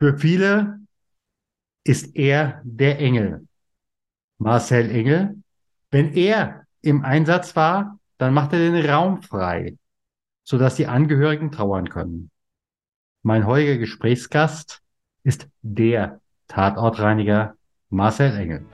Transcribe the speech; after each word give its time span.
Für 0.00 0.16
viele 0.16 0.80
ist 1.84 2.14
er 2.14 2.60
der 2.64 2.98
Engel. 3.00 3.46
Marcel 4.38 4.90
Engel. 4.90 5.42
Wenn 5.90 6.12
er 6.14 6.66
im 6.82 7.04
Einsatz 7.04 7.56
war, 7.56 7.98
dann 8.18 8.34
macht 8.34 8.52
er 8.52 8.58
den 8.58 8.88
Raum 8.88 9.22
frei, 9.22 9.76
sodass 10.44 10.76
die 10.76 10.86
Angehörigen 10.86 11.50
trauern 11.50 11.88
können. 11.88 12.30
Mein 13.22 13.46
heutiger 13.46 13.78
Gesprächsgast 13.78 14.82
ist 15.24 15.48
der 15.62 16.20
Tatortreiniger 16.46 17.56
Marcel 17.90 18.36
Engel. 18.36 18.66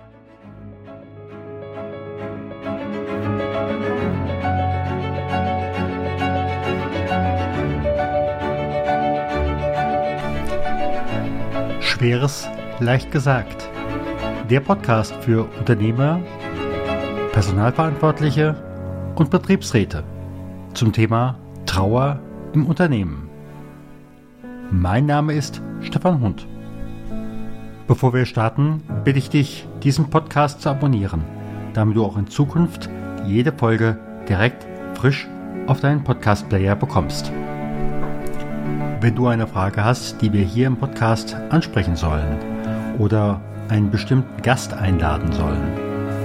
Schweres 12.05 12.47
leicht 12.81 13.11
gesagt. 13.11 13.67
Der 14.51 14.61
Podcast 14.61 15.15
für 15.23 15.49
Unternehmer, 15.59 16.21
Personalverantwortliche 17.33 18.63
und 19.15 19.31
Betriebsräte 19.31 20.05
zum 20.75 20.93
Thema 20.93 21.39
Trauer 21.65 22.21
im 22.53 22.67
Unternehmen. 22.67 23.31
Mein 24.71 25.07
Name 25.07 25.33
ist 25.33 25.63
Stefan 25.81 26.21
Hund. 26.21 26.47
Bevor 27.87 28.13
wir 28.13 28.27
starten, 28.27 28.83
bitte 29.03 29.19
ich 29.19 29.31
dich, 29.31 29.67
diesen 29.83 30.11
Podcast 30.11 30.61
zu 30.61 30.69
abonnieren, 30.69 31.25
damit 31.73 31.97
du 31.97 32.05
auch 32.05 32.19
in 32.19 32.27
Zukunft 32.27 32.91
jede 33.25 33.51
Folge 33.51 33.97
direkt 34.29 34.67
frisch 34.93 35.27
auf 35.67 35.81
deinen 35.81 36.05
Podcast-Player 36.05 36.77
bekommst. 36.77 37.33
Wenn 39.05 39.17
du 39.17 39.27
eine 39.27 39.47
Frage 39.47 39.85
hast, 39.85 40.23
die 40.23 40.33
wir 40.33 40.43
hier 40.43 40.67
im 40.67 40.79
Podcast 40.79 41.35
ansprechen 41.51 41.95
sollen 41.95 42.39
oder 42.99 43.43
einen 43.69 43.91
bestimmten 43.91 44.41
Gast 44.41 44.73
einladen 44.73 45.31
sollen, 45.31 45.61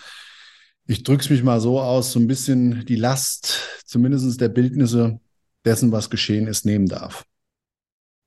ich 0.87 1.03
drücke 1.03 1.23
es 1.23 1.31
mich 1.31 1.43
mal 1.43 1.61
so 1.61 1.81
aus, 1.81 2.13
so 2.13 2.21
ein 2.21 2.27
bisschen 2.27 2.85
die 2.87 2.97
Last, 2.97 3.83
zumindest 3.85 4.41
der 4.41 4.49
Bildnisse 4.49 5.21
dessen, 5.65 5.93
was 5.93 6.11
geschehen 6.11 6.47
ist, 6.47 6.67
nehmen 6.67 6.87
darf. 6.87 7.25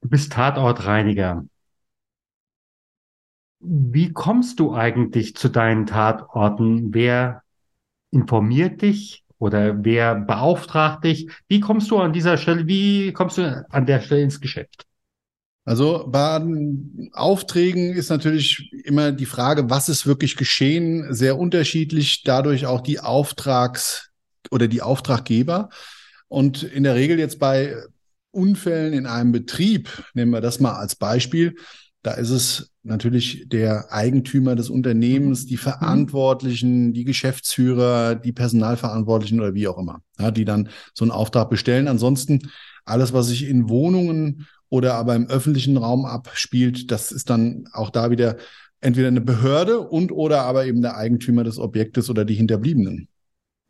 Du 0.01 0.09
bist 0.09 0.31
Tatortreiniger. 0.31 1.45
Wie 3.59 4.13
kommst 4.13 4.59
du 4.59 4.73
eigentlich 4.73 5.35
zu 5.35 5.49
deinen 5.49 5.85
Tatorten? 5.85 6.93
Wer 6.93 7.43
informiert 8.11 8.81
dich? 8.81 9.24
Oder 9.45 9.85
wer 9.85 10.15
beauftragt 10.15 11.03
dich? 11.03 11.29
Wie 11.47 11.59
kommst 11.59 11.91
du 11.91 11.99
an 11.99 12.13
dieser 12.13 12.35
Stelle, 12.35 12.65
wie 12.65 13.13
kommst 13.13 13.37
du 13.37 13.63
an 13.69 13.85
der 13.85 14.01
Stelle 14.01 14.23
ins 14.23 14.41
Geschäft? 14.41 14.87
Also 15.65 16.05
bei 16.07 16.41
Aufträgen 17.13 17.93
ist 17.93 18.09
natürlich 18.09 18.71
immer 18.85 19.11
die 19.11 19.27
Frage, 19.27 19.69
was 19.69 19.87
ist 19.87 20.07
wirklich 20.07 20.35
geschehen, 20.35 21.13
sehr 21.13 21.37
unterschiedlich, 21.37 22.23
dadurch 22.23 22.65
auch 22.65 22.81
die 22.81 22.99
Auftrags- 22.99 24.09
oder 24.49 24.67
die 24.67 24.81
Auftraggeber. 24.81 25.69
Und 26.27 26.63
in 26.63 26.81
der 26.81 26.95
Regel 26.95 27.19
jetzt 27.19 27.37
bei 27.37 27.75
Unfällen 28.31 28.93
in 28.93 29.05
einem 29.05 29.31
Betrieb, 29.31 29.89
nehmen 30.15 30.31
wir 30.31 30.41
das 30.41 30.59
mal 30.59 30.73
als 30.73 30.95
Beispiel, 30.95 31.55
da 32.05 32.11
ist 32.13 32.29
es 32.29 32.71
natürlich 32.83 33.49
der 33.49 33.91
Eigentümer 33.91 34.55
des 34.55 34.69
Unternehmens, 34.69 35.47
die 35.47 35.57
Verantwortlichen, 35.57 36.93
die 36.93 37.03
Geschäftsführer, 37.03 38.13
die 38.13 38.31
Personalverantwortlichen 38.31 39.39
oder 39.39 39.55
wie 39.55 39.67
auch 39.67 39.79
immer, 39.79 40.01
ja, 40.19 40.29
die 40.29 40.45
dann 40.45 40.69
so 40.93 41.03
einen 41.03 41.09
Auftrag 41.09 41.49
bestellen. 41.49 41.87
Ansonsten 41.87 42.51
alles, 42.83 43.11
was 43.11 43.25
sich 43.25 43.49
in 43.49 43.69
Wohnungen 43.69 44.45
oder 44.69 44.93
aber 44.93 45.15
im 45.15 45.25
öffentlichen 45.25 45.77
Raum 45.77 46.05
abspielt, 46.05 46.91
das 46.91 47.11
ist 47.11 47.31
dann 47.31 47.67
auch 47.73 47.89
da 47.89 48.11
wieder 48.11 48.37
entweder 48.81 49.07
eine 49.07 49.21
Behörde 49.21 49.79
und 49.79 50.11
oder 50.11 50.43
aber 50.43 50.67
eben 50.67 50.83
der 50.83 50.95
Eigentümer 50.95 51.43
des 51.43 51.57
Objektes 51.57 52.11
oder 52.11 52.23
die 52.23 52.35
Hinterbliebenen. 52.35 53.07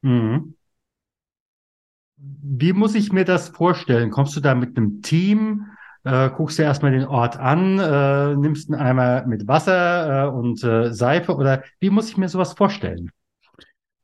Mhm. 0.01 0.55
Wie 2.17 2.73
muss 2.73 2.95
ich 2.95 3.13
mir 3.13 3.23
das 3.23 3.47
vorstellen? 3.47 4.11
Kommst 4.11 4.35
du 4.35 4.41
da 4.41 4.55
mit 4.55 4.75
einem 4.75 5.01
Team? 5.01 5.67
Äh, 6.05 6.29
guckst 6.29 6.57
dir 6.57 6.63
erstmal 6.63 6.91
den 6.91 7.05
Ort 7.05 7.37
an, 7.37 7.79
äh, 7.79 8.35
nimmst 8.35 8.69
ihn 8.69 8.75
einmal 8.75 9.25
mit 9.25 9.47
Wasser 9.47 10.25
äh, 10.25 10.29
und 10.29 10.63
äh, 10.63 10.93
Seife 10.93 11.35
oder 11.35 11.63
wie 11.79 11.89
muss 11.89 12.09
ich 12.09 12.17
mir 12.17 12.29
sowas 12.29 12.53
vorstellen? 12.53 13.11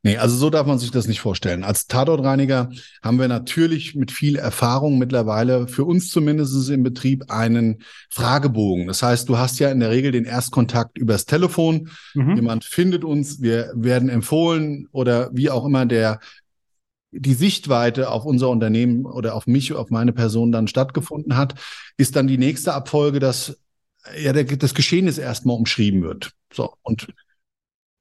Nee, 0.03 0.17
also 0.17 0.35
so 0.35 0.49
darf 0.49 0.65
man 0.65 0.79
sich 0.79 0.89
das 0.89 1.07
nicht 1.07 1.21
vorstellen. 1.21 1.63
Als 1.63 1.85
Tatortreiniger 1.85 2.71
haben 3.03 3.19
wir 3.19 3.27
natürlich 3.27 3.93
mit 3.93 4.09
viel 4.11 4.35
Erfahrung 4.35 4.97
mittlerweile, 4.97 5.67
für 5.67 5.85
uns 5.85 6.09
zumindest 6.09 6.71
im 6.71 6.81
Betrieb, 6.81 7.25
einen 7.29 7.83
Fragebogen. 8.09 8.87
Das 8.87 9.03
heißt, 9.03 9.29
du 9.29 9.37
hast 9.37 9.59
ja 9.59 9.69
in 9.69 9.79
der 9.79 9.91
Regel 9.91 10.11
den 10.11 10.25
Erstkontakt 10.25 10.97
übers 10.97 11.25
Telefon. 11.25 11.89
Mhm. 12.15 12.35
Jemand 12.35 12.65
findet 12.65 13.03
uns, 13.03 13.43
wir 13.43 13.71
werden 13.75 14.09
empfohlen 14.09 14.87
oder 14.91 15.29
wie 15.33 15.51
auch 15.51 15.65
immer 15.65 15.85
der 15.85 16.19
die 17.11 17.33
Sichtweite 17.33 18.09
auf 18.09 18.25
unser 18.25 18.49
Unternehmen 18.49 19.05
oder 19.05 19.35
auf 19.35 19.47
mich, 19.47 19.73
auf 19.73 19.89
meine 19.89 20.13
Person 20.13 20.51
dann 20.51 20.67
stattgefunden 20.67 21.35
hat, 21.35 21.55
ist 21.97 22.15
dann 22.15 22.27
die 22.27 22.37
nächste 22.37 22.73
Abfolge, 22.73 23.19
dass 23.19 23.59
ja 24.17 24.33
der, 24.33 24.45
das 24.45 24.73
Geschehnis 24.73 25.17
erstmal 25.17 25.57
umschrieben 25.57 26.01
wird. 26.03 26.31
So 26.53 26.73
und 26.81 27.07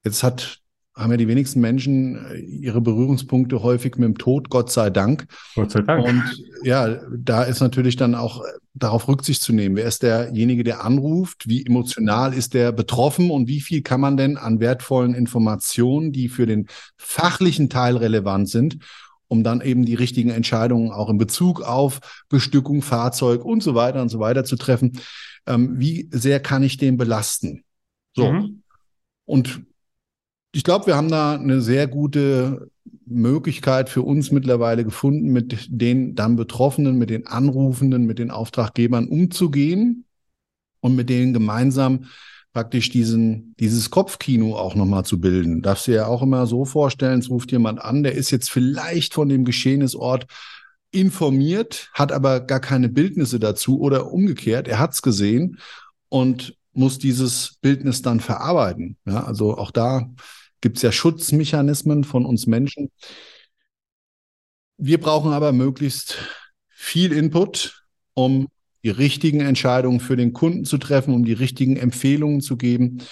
jetzt 0.05 0.23
hat 0.23 0.61
haben 1.01 1.11
ja 1.11 1.17
die 1.17 1.29
wenigsten 1.29 1.61
Menschen 1.61 2.17
äh, 2.27 2.39
ihre 2.39 2.81
Berührungspunkte 2.81 3.63
häufig 3.63 3.97
mit 3.97 4.07
dem 4.07 4.19
Tod, 4.19 4.51
Gott 4.51 4.71
sei 4.71 4.91
Dank. 4.91 5.27
Gott 5.55 5.71
sei 5.71 5.81
Dank. 5.83 6.07
Und 6.07 6.23
ja, 6.63 7.01
da 7.17 7.43
ist 7.43 7.61
natürlich 7.61 7.97
dann 7.97 8.15
auch 8.15 8.45
äh, 8.45 8.49
darauf 8.75 9.09
Rücksicht 9.09 9.43
zu 9.43 9.53
nehmen. 9.53 9.77
Wer 9.77 9.87
ist 9.87 10.03
derjenige, 10.03 10.65
der 10.65 10.85
anruft? 10.85 11.49
Wie 11.49 11.65
emotional 11.65 12.33
ist 12.35 12.55
der 12.55 12.73
betroffen? 12.73 13.31
Und 13.31 13.49
wie 13.49 13.61
viel 13.61 13.83
kann 13.83 14.01
man 14.01 14.17
denn 14.17 14.37
an 14.37 14.61
wertvollen 14.61 15.15
Informationen, 15.15 16.13
die 16.13 16.29
für 16.29 16.47
den 16.47 16.67
fachlichen 16.97 17.69
Teil 17.69 17.97
relevant 17.97 18.49
sind, 18.49 18.79
um 19.29 19.45
dann 19.45 19.61
eben 19.61 19.85
die 19.85 19.95
richtigen 19.95 20.31
Entscheidungen 20.31 20.91
auch 20.91 21.09
in 21.09 21.19
Bezug 21.19 21.63
auf 21.63 22.01
Bestückung, 22.29 22.83
Fahrzeug 22.83 23.45
und 23.45 23.63
so 23.63 23.75
weiter 23.75 24.03
und 24.03 24.09
so 24.09 24.21
weiter 24.21 24.45
zu 24.45 24.57
treffen? 24.57 24.99
Ähm, 25.47 25.79
wie 25.79 26.09
sehr 26.13 26.41
kann 26.41 26.63
ich 26.63 26.77
den 26.77 26.97
belasten? 26.97 27.65
So. 28.15 28.33
Mhm. 28.33 28.63
Und 29.25 29.63
ich 30.53 30.65
glaube, 30.65 30.87
wir 30.87 30.97
haben 30.97 31.11
da 31.11 31.35
eine 31.35 31.61
sehr 31.61 31.87
gute 31.87 32.71
Möglichkeit 33.07 33.89
für 33.89 34.03
uns 34.03 34.31
mittlerweile 34.31 34.85
gefunden, 34.85 35.29
mit 35.29 35.69
den 35.69 36.15
dann 36.15 36.37
Betroffenen, 36.37 36.99
mit 36.99 37.11
den 37.11 37.27
Anrufenden, 37.27 38.07
mit 38.07 38.19
den 38.19 38.31
Auftraggebern 38.31 39.09
umzugehen 39.09 40.05
und 40.81 40.97
mit 40.97 41.09
denen 41.09 41.33
gemeinsam 41.33 42.07
praktisch 42.53 42.91
diesen, 42.91 43.55
dieses 43.61 43.91
Kopfkino 43.91 44.57
auch 44.57 44.75
nochmal 44.75 45.05
zu 45.05 45.21
bilden. 45.21 45.63
Darfst 45.63 45.87
du 45.87 45.93
ja 45.93 46.07
auch 46.07 46.23
immer 46.23 46.47
so 46.47 46.65
vorstellen, 46.65 47.21
es 47.21 47.31
ruft 47.31 47.53
jemand 47.53 47.81
an, 47.81 48.03
der 48.03 48.15
ist 48.15 48.31
jetzt 48.31 48.51
vielleicht 48.51 49.15
von 49.15 49.29
dem 49.29 49.45
Geschehnisort 49.45 50.27
informiert, 50.91 51.91
hat 51.95 52.11
aber 52.11 52.41
gar 52.41 52.59
keine 52.59 52.89
Bildnisse 52.89 53.39
dazu 53.39 53.81
oder 53.81 54.13
umgekehrt, 54.13 54.67
er 54.67 54.81
hat's 54.81 55.03
gesehen 55.03 55.59
und 56.09 56.57
muss 56.73 56.99
dieses 56.99 57.59
Bildnis 57.61 58.03
dann 58.03 58.19
verarbeiten. 58.19 58.97
Ja, 59.05 59.25
also 59.25 59.57
auch 59.57 59.71
da 59.71 60.11
gibt 60.61 60.77
es 60.77 60.83
ja 60.83 60.93
Schutzmechanismen 60.93 62.05
von 62.05 62.27
uns 62.27 62.47
Menschen. 62.47 62.91
Wir 64.77 65.01
brauchen 65.01 65.33
aber 65.33 65.53
möglichst 65.53 66.19
viel 66.69 67.13
Input, 67.13 67.85
um 68.15 68.49
die 68.83 68.91
richtigen 68.91 69.41
Entscheidungen 69.41 70.01
für 70.01 70.17
den 70.17 70.33
Kunden 70.33 70.65
zu 70.65 70.79
treffen, 70.79 71.15
um 71.15 71.25
die 71.25 71.35
richtigen 71.35 71.77
Empfehlungen 71.77 72.41
zu 72.41 72.57
geben. 72.57 73.03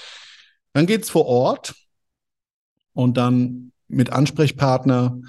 Dann 0.72 0.86
geht's 0.86 1.10
vor 1.10 1.26
Ort 1.26 1.74
und 2.94 3.16
dann 3.16 3.72
mit 3.86 4.10
Ansprechpartner 4.10 5.20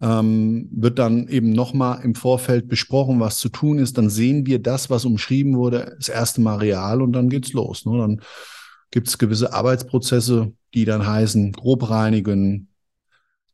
ähm, 0.00 0.68
wird 0.72 0.98
dann 0.98 1.28
eben 1.28 1.52
nochmal 1.52 2.02
im 2.02 2.14
Vorfeld 2.14 2.68
besprochen, 2.68 3.20
was 3.20 3.38
zu 3.38 3.48
tun 3.48 3.78
ist. 3.78 3.96
Dann 3.96 4.10
sehen 4.10 4.46
wir 4.46 4.60
das, 4.60 4.90
was 4.90 5.04
umschrieben 5.04 5.56
wurde, 5.56 5.94
das 5.96 6.08
erste 6.08 6.40
Mal 6.40 6.56
real 6.56 7.00
und 7.00 7.12
dann 7.12 7.28
geht's 7.28 7.52
los. 7.52 7.86
Ne? 7.86 7.98
Dann 7.98 8.20
gibt's 8.92 9.18
gewisse 9.18 9.52
Arbeitsprozesse, 9.52 10.52
die 10.74 10.84
dann 10.84 11.04
heißen, 11.04 11.50
grob 11.52 11.90
reinigen, 11.90 12.68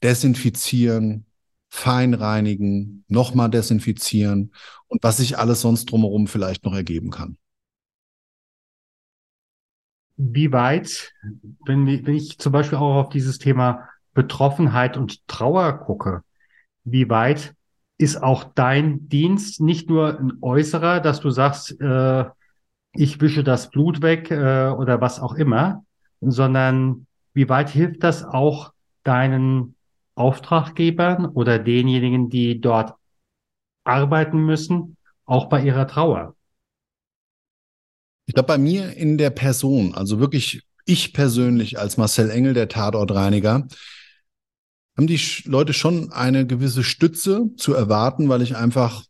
desinfizieren, 0.02 1.24
feinreinigen, 1.70 3.04
nochmal 3.08 3.48
desinfizieren 3.48 4.52
und 4.88 5.02
was 5.02 5.18
sich 5.18 5.38
alles 5.38 5.62
sonst 5.62 5.86
drumherum 5.86 6.26
vielleicht 6.26 6.64
noch 6.64 6.74
ergeben 6.74 7.10
kann. 7.10 7.38
Wie 10.16 10.52
weit, 10.52 11.14
wenn, 11.64 11.86
wenn 11.86 12.14
ich 12.14 12.38
zum 12.38 12.52
Beispiel 12.52 12.78
auch 12.78 12.96
auf 12.96 13.08
dieses 13.08 13.38
Thema 13.38 13.88
Betroffenheit 14.14 14.96
und 14.96 15.26
Trauer 15.28 15.78
gucke, 15.78 16.22
wie 16.82 17.08
weit 17.08 17.54
ist 17.98 18.20
auch 18.22 18.44
dein 18.44 19.08
Dienst 19.08 19.60
nicht 19.60 19.88
nur 19.88 20.18
ein 20.18 20.32
äußerer, 20.40 21.00
dass 21.00 21.20
du 21.20 21.30
sagst, 21.30 21.80
äh, 21.80 22.24
ich 22.94 23.20
wische 23.20 23.44
das 23.44 23.70
Blut 23.70 24.02
weg 24.02 24.30
äh, 24.30 24.68
oder 24.68 25.00
was 25.00 25.20
auch 25.20 25.34
immer, 25.34 25.84
sondern 26.20 27.06
wie 27.34 27.48
weit 27.48 27.70
hilft 27.70 28.02
das 28.02 28.24
auch 28.24 28.72
deinen 29.04 29.74
Auftraggebern 30.14 31.26
oder 31.26 31.58
denjenigen, 31.58 32.28
die 32.28 32.60
dort 32.60 32.94
arbeiten 33.84 34.44
müssen, 34.44 34.96
auch 35.24 35.48
bei 35.48 35.62
ihrer 35.62 35.86
Trauer? 35.86 36.34
Ich 38.26 38.34
glaube, 38.34 38.48
bei 38.48 38.58
mir 38.58 38.94
in 38.94 39.16
der 39.16 39.30
Person, 39.30 39.94
also 39.94 40.20
wirklich 40.20 40.62
ich 40.84 41.12
persönlich 41.12 41.78
als 41.78 41.96
Marcel 41.96 42.30
Engel, 42.30 42.54
der 42.54 42.68
Tatortreiniger, 42.68 43.68
haben 44.96 45.06
die 45.06 45.20
Leute 45.44 45.72
schon 45.72 46.12
eine 46.12 46.46
gewisse 46.46 46.82
Stütze 46.82 47.50
zu 47.56 47.72
erwarten, 47.72 48.28
weil 48.28 48.42
ich 48.42 48.56
einfach, 48.56 49.04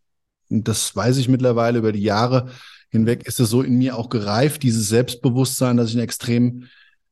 das 0.51 0.95
weiß 0.95 1.17
ich 1.17 1.29
mittlerweile 1.29 1.79
über 1.79 1.93
die 1.93 2.03
Jahre 2.03 2.51
hinweg, 2.91 3.27
ist 3.27 3.41
es 3.41 3.51
so 3.51 3.63
in 3.63 3.79
mir 3.79 3.97
auch 3.97 4.09
gereift, 4.09 4.63
dieses 4.63 4.89
Selbstbewusstsein, 4.89 5.77
dass 5.77 5.91
ich 5.91 5.97
ein 5.97 6.03
extrem 6.03 6.69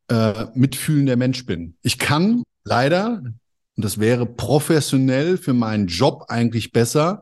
äh, 0.08 0.46
mitfühlender 0.54 1.16
Mensch 1.16 1.46
bin. 1.46 1.76
Ich 1.82 1.98
kann 1.98 2.42
leider, 2.64 3.22
und 3.22 3.84
das 3.84 3.98
wäre 3.98 4.26
professionell 4.26 5.36
für 5.36 5.52
meinen 5.52 5.86
Job 5.86 6.26
eigentlich 6.28 6.72
besser, 6.72 7.20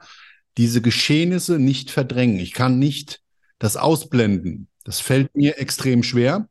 diese 0.56 0.80
Geschehnisse 0.80 1.58
nicht 1.58 1.90
verdrängen. 1.90 2.38
Ich 2.38 2.52
kann 2.52 2.78
nicht 2.78 3.20
das 3.58 3.76
ausblenden. 3.76 4.68
Das 4.84 5.00
fällt 5.00 5.34
mir 5.34 5.58
extrem 5.58 6.02
schwer. 6.02 6.48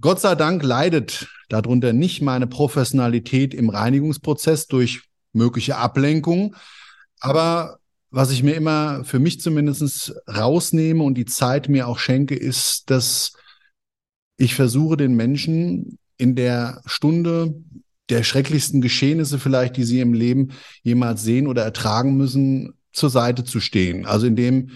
Gott 0.00 0.20
sei 0.20 0.34
Dank 0.34 0.62
leidet 0.62 1.28
darunter 1.48 1.92
nicht 1.92 2.20
meine 2.20 2.46
Professionalität 2.46 3.54
im 3.54 3.70
Reinigungsprozess 3.70 4.66
durch 4.66 5.02
mögliche 5.32 5.76
Ablenkung. 5.76 6.54
Aber 7.20 7.78
was 8.10 8.30
ich 8.30 8.42
mir 8.42 8.54
immer 8.54 9.04
für 9.04 9.18
mich 9.18 9.40
zumindest 9.40 10.14
rausnehme 10.26 11.02
und 11.02 11.14
die 11.14 11.26
Zeit 11.26 11.68
mir 11.68 11.88
auch 11.88 11.98
schenke, 11.98 12.34
ist, 12.34 12.90
dass 12.90 13.32
ich 14.36 14.54
versuche, 14.54 14.96
den 14.96 15.14
Menschen 15.14 15.98
in 16.16 16.34
der 16.34 16.82
Stunde 16.86 17.54
der 18.08 18.22
schrecklichsten 18.22 18.80
Geschehnisse 18.80 19.38
vielleicht, 19.38 19.76
die 19.76 19.84
sie 19.84 20.00
im 20.00 20.14
Leben 20.14 20.52
jemals 20.82 21.22
sehen 21.22 21.46
oder 21.46 21.62
ertragen 21.62 22.16
müssen, 22.16 22.74
zur 22.92 23.10
Seite 23.10 23.44
zu 23.44 23.60
stehen. 23.60 24.06
Also 24.06 24.26
indem 24.26 24.70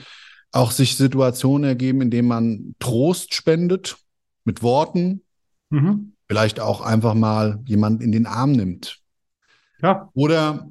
auch 0.51 0.71
sich 0.71 0.97
Situationen 0.97 1.65
ergeben, 1.65 2.03
in 2.03 2.11
denen 2.11 2.29
man 2.29 2.75
Trost 2.79 3.35
spendet 3.35 3.97
mit 4.45 4.63
Worten, 4.63 5.23
mhm. 5.71 6.13
vielleicht 6.29 6.61
auch 6.61 6.83
einfach 6.83 7.15
mal 7.15 7.61
jemand 7.65 8.03
in 8.03 8.13
den 8.13 8.27
Arm 8.27 8.53
nimmt. 8.53 8.99
Ja. 9.81 10.11
Oder 10.13 10.71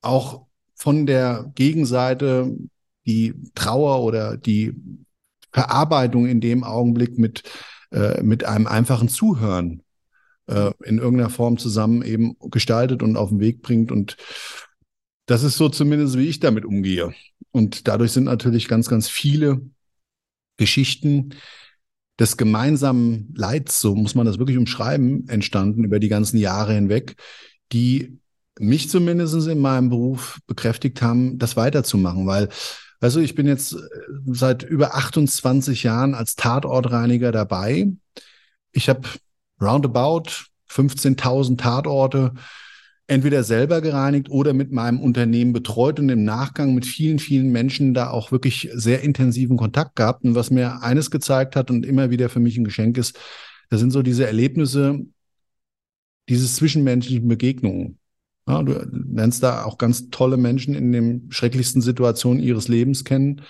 auch 0.00 0.46
von 0.82 1.06
der 1.06 1.52
Gegenseite 1.54 2.56
die 3.06 3.34
Trauer 3.54 4.02
oder 4.02 4.36
die 4.36 4.74
Verarbeitung 5.52 6.26
in 6.26 6.40
dem 6.40 6.64
Augenblick 6.64 7.18
mit, 7.18 7.44
äh, 7.92 8.20
mit 8.24 8.42
einem 8.42 8.66
einfachen 8.66 9.08
Zuhören 9.08 9.84
äh, 10.48 10.72
in 10.82 10.98
irgendeiner 10.98 11.30
Form 11.30 11.56
zusammen 11.56 12.02
eben 12.02 12.36
gestaltet 12.50 13.04
und 13.04 13.16
auf 13.16 13.28
den 13.28 13.38
Weg 13.38 13.62
bringt. 13.62 13.92
Und 13.92 14.16
das 15.26 15.44
ist 15.44 15.56
so 15.56 15.68
zumindest, 15.68 16.18
wie 16.18 16.26
ich 16.26 16.40
damit 16.40 16.64
umgehe. 16.64 17.14
Und 17.52 17.86
dadurch 17.86 18.10
sind 18.10 18.24
natürlich 18.24 18.66
ganz, 18.66 18.88
ganz 18.88 19.08
viele 19.08 19.60
Geschichten 20.56 21.36
des 22.18 22.36
gemeinsamen 22.36 23.32
Leids, 23.36 23.80
so 23.80 23.94
muss 23.94 24.16
man 24.16 24.26
das 24.26 24.40
wirklich 24.40 24.58
umschreiben, 24.58 25.28
entstanden 25.28 25.84
über 25.84 26.00
die 26.00 26.08
ganzen 26.08 26.38
Jahre 26.38 26.74
hinweg, 26.74 27.14
die 27.70 28.18
mich 28.58 28.90
zumindest 28.90 29.46
in 29.46 29.58
meinem 29.60 29.88
Beruf 29.88 30.40
bekräftigt 30.46 31.02
haben, 31.02 31.38
das 31.38 31.56
weiterzumachen, 31.56 32.26
weil 32.26 32.48
also 33.02 33.18
ich 33.18 33.34
bin 33.34 33.48
jetzt 33.48 33.72
äh, 33.72 33.78
seit 34.26 34.62
über 34.62 34.94
28 34.94 35.82
Jahren 35.82 36.14
als 36.14 36.36
Tatortreiniger 36.36 37.32
dabei. 37.32 37.90
Ich 38.70 38.88
habe 38.88 39.08
roundabout 39.60 40.30
15.000 40.70 41.58
Tatorte 41.58 42.34
entweder 43.08 43.42
selber 43.42 43.80
gereinigt 43.80 44.30
oder 44.30 44.52
mit 44.52 44.70
meinem 44.70 45.00
Unternehmen 45.00 45.52
betreut 45.52 45.98
und 45.98 46.08
im 46.08 46.24
Nachgang 46.24 46.74
mit 46.74 46.86
vielen, 46.86 47.18
vielen 47.18 47.50
Menschen 47.50 47.92
da 47.92 48.10
auch 48.10 48.30
wirklich 48.30 48.70
sehr 48.72 49.02
intensiven 49.02 49.56
Kontakt 49.56 49.96
gehabt. 49.96 50.24
Und 50.24 50.36
was 50.36 50.50
mir 50.50 50.82
eines 50.82 51.10
gezeigt 51.10 51.56
hat 51.56 51.70
und 51.72 51.84
immer 51.84 52.10
wieder 52.10 52.28
für 52.28 52.40
mich 52.40 52.56
ein 52.56 52.64
Geschenk 52.64 52.96
ist, 52.98 53.18
das 53.68 53.80
sind 53.80 53.90
so 53.90 54.02
diese 54.02 54.26
Erlebnisse, 54.26 55.00
diese 56.28 56.46
zwischenmenschlichen 56.46 57.26
Begegnungen. 57.26 57.98
Ja, 58.48 58.62
du 58.62 58.72
lernst 58.90 59.42
da 59.42 59.64
auch 59.64 59.78
ganz 59.78 60.10
tolle 60.10 60.36
Menschen 60.36 60.74
in 60.74 60.90
den 60.92 61.30
schrecklichsten 61.30 61.80
Situationen 61.80 62.42
ihres 62.42 62.68
Lebens 62.68 63.04
kennen 63.04 63.42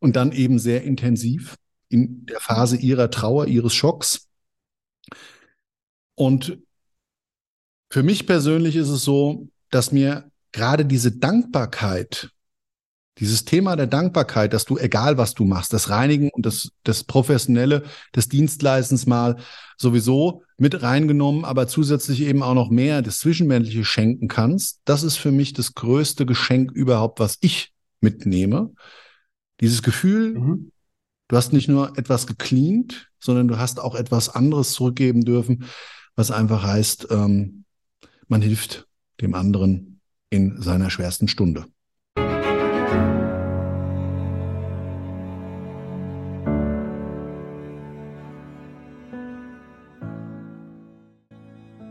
und 0.00 0.16
dann 0.16 0.32
eben 0.32 0.58
sehr 0.58 0.82
intensiv 0.82 1.56
in 1.88 2.26
der 2.26 2.40
Phase 2.40 2.76
ihrer 2.76 3.10
Trauer, 3.10 3.46
ihres 3.46 3.74
Schocks. 3.74 4.28
Und 6.14 6.58
für 7.90 8.02
mich 8.02 8.26
persönlich 8.26 8.76
ist 8.76 8.88
es 8.88 9.04
so, 9.04 9.48
dass 9.70 9.92
mir 9.92 10.30
gerade 10.50 10.84
diese 10.84 11.12
Dankbarkeit, 11.12 12.30
dieses 13.18 13.44
Thema 13.44 13.76
der 13.76 13.86
Dankbarkeit, 13.86 14.52
dass 14.52 14.64
du, 14.64 14.78
egal 14.78 15.18
was 15.18 15.34
du 15.34 15.44
machst, 15.44 15.72
das 15.72 15.90
Reinigen 15.90 16.30
und 16.30 16.46
das, 16.46 16.70
das 16.82 17.04
Professionelle 17.04 17.84
des 18.16 18.28
Dienstleistens 18.28 19.06
mal 19.06 19.36
sowieso 19.76 20.44
mit 20.56 20.82
reingenommen, 20.82 21.44
aber 21.44 21.68
zusätzlich 21.68 22.22
eben 22.22 22.42
auch 22.42 22.54
noch 22.54 22.70
mehr 22.70 23.02
das 23.02 23.18
Zwischenmenschliche 23.18 23.84
schenken 23.84 24.28
kannst, 24.28 24.80
das 24.84 25.02
ist 25.02 25.16
für 25.16 25.30
mich 25.30 25.52
das 25.52 25.74
größte 25.74 26.24
Geschenk 26.24 26.72
überhaupt, 26.72 27.20
was 27.20 27.36
ich 27.40 27.72
mitnehme. 28.00 28.72
Dieses 29.60 29.82
Gefühl, 29.82 30.38
mhm. 30.38 30.72
du 31.28 31.36
hast 31.36 31.52
nicht 31.52 31.68
nur 31.68 31.98
etwas 31.98 32.26
gecleant, 32.26 33.10
sondern 33.20 33.46
du 33.46 33.58
hast 33.58 33.78
auch 33.78 33.94
etwas 33.94 34.30
anderes 34.30 34.72
zurückgeben 34.72 35.24
dürfen, 35.24 35.64
was 36.16 36.30
einfach 36.30 36.62
heißt, 36.62 37.08
ähm, 37.10 37.64
man 38.26 38.40
hilft 38.40 38.86
dem 39.20 39.34
anderen 39.34 40.00
in 40.30 40.60
seiner 40.62 40.88
schwersten 40.88 41.28
Stunde. 41.28 41.66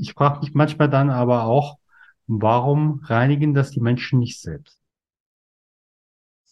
Ich 0.00 0.14
frage 0.14 0.40
mich 0.40 0.54
manchmal 0.54 0.88
dann 0.88 1.10
aber 1.10 1.44
auch, 1.44 1.78
warum 2.26 3.00
reinigen 3.04 3.52
das 3.52 3.70
die 3.70 3.80
Menschen 3.80 4.18
nicht 4.18 4.40
selbst? 4.40 4.78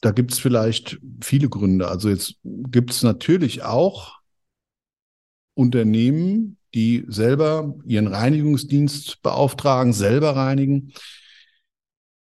Da 0.00 0.10
gibt 0.10 0.32
es 0.32 0.38
vielleicht 0.38 1.00
viele 1.22 1.48
Gründe. 1.48 1.88
Also 1.88 2.10
jetzt 2.10 2.34
gibt 2.44 2.90
es 2.90 3.02
natürlich 3.02 3.62
auch 3.62 4.18
Unternehmen, 5.54 6.58
die 6.74 7.04
selber 7.08 7.74
ihren 7.84 8.06
Reinigungsdienst 8.06 9.22
beauftragen, 9.22 9.92
selber 9.92 10.36
reinigen. 10.36 10.92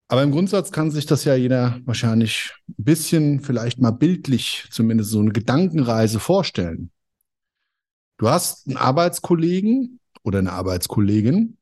Aber 0.09 0.21
im 0.21 0.31
Grundsatz 0.31 0.71
kann 0.71 0.91
sich 0.91 1.05
das 1.05 1.23
ja 1.23 1.33
jeder 1.33 1.79
wahrscheinlich 1.85 2.51
ein 2.67 2.83
bisschen, 2.83 3.39
vielleicht 3.39 3.79
mal 3.79 3.91
bildlich 3.91 4.67
zumindest 4.69 5.11
so 5.11 5.21
eine 5.21 5.31
Gedankenreise 5.31 6.19
vorstellen. 6.19 6.91
Du 8.17 8.29
hast 8.29 8.67
einen 8.67 8.77
Arbeitskollegen 8.77 9.99
oder 10.23 10.39
eine 10.39 10.51
Arbeitskollegin, 10.51 11.57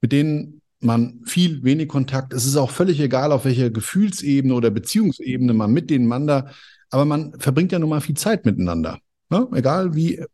mit 0.00 0.12
denen 0.12 0.60
man 0.80 1.20
viel 1.24 1.62
wenig 1.62 1.88
Kontakt. 1.88 2.32
Es 2.32 2.46
ist 2.46 2.56
auch 2.56 2.70
völlig 2.70 3.00
egal, 3.00 3.32
auf 3.32 3.44
welcher 3.44 3.70
Gefühlsebene 3.70 4.54
oder 4.54 4.70
Beziehungsebene 4.70 5.52
man 5.52 5.72
mit 5.72 5.90
denen 5.90 6.06
man 6.06 6.26
da, 6.26 6.50
aber 6.90 7.04
man 7.04 7.38
verbringt 7.38 7.72
ja 7.72 7.78
nun 7.78 7.90
mal 7.90 8.00
viel 8.00 8.16
Zeit 8.16 8.44
miteinander. 8.44 8.98
Ne? 9.28 9.48
Egal 9.52 9.94
wie 9.94 10.24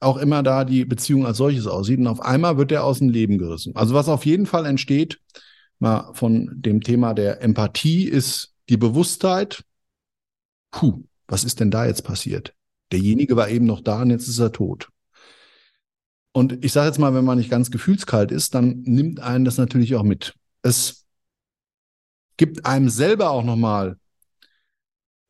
auch 0.00 0.16
immer 0.16 0.42
da 0.42 0.64
die 0.64 0.84
Beziehung 0.84 1.26
als 1.26 1.36
solches 1.36 1.66
aussieht. 1.66 1.98
Und 1.98 2.06
auf 2.06 2.20
einmal 2.20 2.56
wird 2.56 2.72
er 2.72 2.84
aus 2.84 2.98
dem 2.98 3.10
Leben 3.10 3.38
gerissen. 3.38 3.76
Also 3.76 3.94
was 3.94 4.08
auf 4.08 4.24
jeden 4.24 4.46
Fall 4.46 4.64
entsteht, 4.64 5.20
mal 5.78 6.12
von 6.14 6.50
dem 6.54 6.80
Thema 6.80 7.12
der 7.14 7.42
Empathie, 7.42 8.04
ist 8.04 8.54
die 8.70 8.78
Bewusstheit, 8.78 9.62
puh, 10.70 11.04
was 11.28 11.44
ist 11.44 11.60
denn 11.60 11.70
da 11.70 11.84
jetzt 11.84 12.02
passiert? 12.02 12.54
Derjenige 12.92 13.36
war 13.36 13.50
eben 13.50 13.66
noch 13.66 13.80
da 13.80 14.02
und 14.02 14.10
jetzt 14.10 14.26
ist 14.26 14.38
er 14.38 14.52
tot. 14.52 14.88
Und 16.32 16.64
ich 16.64 16.72
sage 16.72 16.86
jetzt 16.86 16.98
mal, 16.98 17.14
wenn 17.14 17.24
man 17.24 17.38
nicht 17.38 17.50
ganz 17.50 17.70
gefühlskalt 17.70 18.30
ist, 18.30 18.54
dann 18.54 18.82
nimmt 18.82 19.20
einen 19.20 19.44
das 19.44 19.58
natürlich 19.58 19.96
auch 19.96 20.04
mit. 20.04 20.34
Es 20.62 21.06
gibt 22.36 22.64
einem 22.66 22.88
selber 22.88 23.30
auch 23.30 23.44
nochmal 23.44 23.96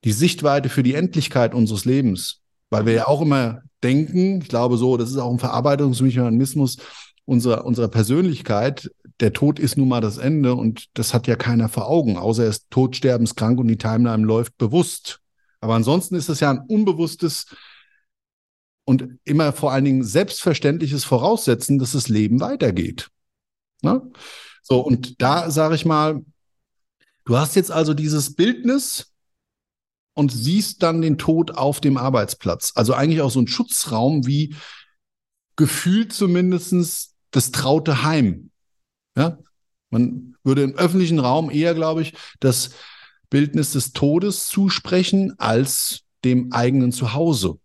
die 0.05 0.13
Sichtweite 0.13 0.69
für 0.69 0.83
die 0.83 0.95
Endlichkeit 0.95 1.55
unseres 1.55 1.85
Lebens, 1.85 2.41
weil 2.71 2.87
wir 2.87 2.93
ja 2.93 3.07
auch 3.07 3.23
immer 3.23 3.63
denken, 3.83 4.41
ich 4.43 4.49
glaube 4.49 4.77
so, 4.77 4.97
das 4.97 5.11
ist 5.11 5.17
auch 5.17 5.31
ein 5.31 5.39
Verarbeitungsmechanismus 5.39 6.79
unserer, 7.25 7.65
unserer 7.65 7.89
Persönlichkeit. 7.89 8.91
Der 9.21 9.33
Tod 9.33 9.59
ist 9.59 9.77
nun 9.77 9.89
mal 9.89 10.01
das 10.01 10.19
Ende 10.19 10.55
und 10.55 10.87
das 10.95 11.15
hat 11.15 11.27
ja 11.27 11.37
keiner 11.37 11.69
vor 11.69 11.89
Augen, 11.89 12.17
außer 12.17 12.45
er 12.45 12.51
ist 12.51 12.71
todsterbenskrank 12.71 13.59
und 13.59 13.69
die 13.69 13.77
Timeline 13.77 14.25
läuft 14.25 14.57
bewusst. 14.59 15.21
Aber 15.61 15.75
ansonsten 15.75 16.15
ist 16.15 16.29
es 16.29 16.41
ja 16.41 16.51
ein 16.51 16.61
unbewusstes 16.61 17.47
und 18.85 19.19
immer 19.25 19.53
vor 19.53 19.73
allen 19.73 19.85
Dingen 19.85 20.05
selbstverständliches 20.05 21.05
Voraussetzen, 21.05 21.79
dass 21.79 21.93
das 21.93 22.09
Leben 22.09 22.41
weitergeht. 22.41 23.11
Ne? 23.83 24.03
So, 24.63 24.81
und 24.81 25.21
da 25.23 25.51
sage 25.51 25.75
ich 25.75 25.85
mal, 25.85 26.25
du 27.25 27.37
hast 27.37 27.57
jetzt 27.57 27.71
also 27.71 27.95
dieses 27.95 28.35
Bildnis 28.35 29.13
und 30.15 30.33
siehst 30.33 30.83
dann 30.83 31.03
den 31.03 31.19
Tod 31.19 31.53
auf 31.53 31.81
dem 31.81 31.97
Arbeitsplatz. 31.97 32.73
Also 32.75 32.95
eigentlich 32.95 33.23
auch 33.23 33.31
so 33.31 33.41
ein 33.41 33.49
Schutzraum 33.49 34.27
wie 34.27 34.55
gefühlt 35.57 36.13
zumindestens 36.13 37.15
das 37.31 37.53
traute 37.53 38.03
Heim. 38.03 38.51
Ja? 39.17 39.39
Man 39.91 40.37
würde 40.43 40.63
im 40.63 40.75
öffentlichen 40.75 41.19
Raum 41.19 41.51
eher, 41.51 41.75
glaube 41.75 42.03
ich, 42.03 42.15
das 42.41 42.71
Bildnis 43.29 43.73
des 43.73 43.93
Todes 43.93 44.47
zusprechen 44.47 45.35
als 45.39 46.01
dem 46.25 46.53
eigenen 46.53 46.93
Zuhause. 46.93 47.59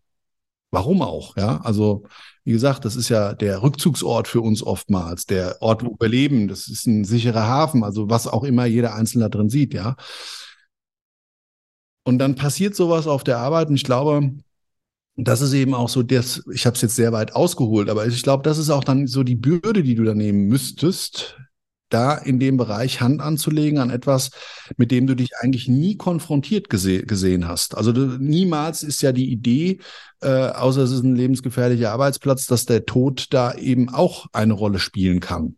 Warum 0.75 1.01
auch? 1.01 1.37
Ja, 1.37 1.61
also 1.61 2.03
wie 2.43 2.51
gesagt, 2.51 2.83
das 2.83 2.97
ist 2.97 3.07
ja 3.07 3.33
der 3.33 3.63
Rückzugsort 3.63 4.27
für 4.27 4.41
uns 4.41 4.61
oftmals, 4.61 5.25
der 5.25 5.61
Ort, 5.61 5.85
wo 5.85 5.95
wir 5.97 6.09
leben. 6.09 6.49
Das 6.49 6.67
ist 6.67 6.85
ein 6.85 7.05
sicherer 7.05 7.47
Hafen, 7.47 7.81
also 7.81 8.09
was 8.09 8.27
auch 8.27 8.43
immer 8.43 8.65
jeder 8.65 8.93
Einzelne 8.93 9.29
drin 9.29 9.49
sieht, 9.49 9.73
ja. 9.73 9.95
Und 12.03 12.19
dann 12.19 12.35
passiert 12.35 12.75
sowas 12.75 13.07
auf 13.07 13.23
der 13.23 13.37
Arbeit 13.37 13.69
und 13.69 13.75
ich 13.75 13.85
glaube, 13.85 14.31
das 15.15 15.39
ist 15.39 15.53
eben 15.53 15.73
auch 15.73 15.87
so 15.87 16.03
das, 16.03 16.43
ich 16.51 16.65
habe 16.65 16.75
es 16.75 16.81
jetzt 16.81 16.97
sehr 16.97 17.13
weit 17.13 17.33
ausgeholt, 17.33 17.89
aber 17.89 18.05
ich 18.05 18.21
glaube, 18.21 18.43
das 18.43 18.57
ist 18.57 18.69
auch 18.69 18.83
dann 18.83 19.07
so 19.07 19.23
die 19.23 19.35
Bürde, 19.37 19.81
die 19.81 19.95
du 19.95 20.03
da 20.03 20.13
nehmen 20.13 20.47
müsstest, 20.49 21.37
da 21.89 22.15
in 22.15 22.39
dem 22.39 22.57
Bereich 22.57 23.01
Hand 23.01 23.21
anzulegen 23.21 23.79
an 23.79 23.89
etwas, 23.89 24.31
mit 24.77 24.91
dem 24.91 25.07
du 25.07 25.15
dich 25.15 25.31
eigentlich 25.39 25.67
nie 25.67 25.97
konfrontiert 25.97 26.69
gese 26.69 27.03
gesehen 27.03 27.47
hast. 27.47 27.77
Also 27.77 27.91
du, 27.91 28.17
niemals 28.19 28.83
ist 28.83 29.01
ja 29.01 29.11
die 29.11 29.31
Idee, 29.31 29.79
äh, 30.21 30.27
außer 30.27 30.81
es 30.81 30.91
ist 30.91 31.03
ein 31.03 31.15
lebensgefährlicher 31.15 31.91
Arbeitsplatz, 31.91 32.47
dass 32.47 32.65
der 32.65 32.85
Tod 32.85 33.27
da 33.31 33.53
eben 33.53 33.89
auch 33.89 34.25
eine 34.33 34.53
Rolle 34.53 34.79
spielen 34.79 35.19
kann. 35.19 35.57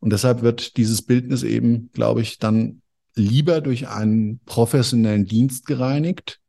Und 0.00 0.12
deshalb 0.12 0.42
wird 0.42 0.76
dieses 0.76 1.02
Bildnis 1.02 1.42
eben, 1.42 1.90
glaube 1.92 2.22
ich, 2.22 2.38
dann 2.38 2.82
lieber 3.14 3.60
durch 3.60 3.88
einen 3.88 4.40
professionellen 4.46 5.26
Dienst 5.26 5.66
gereinigt. 5.66 6.40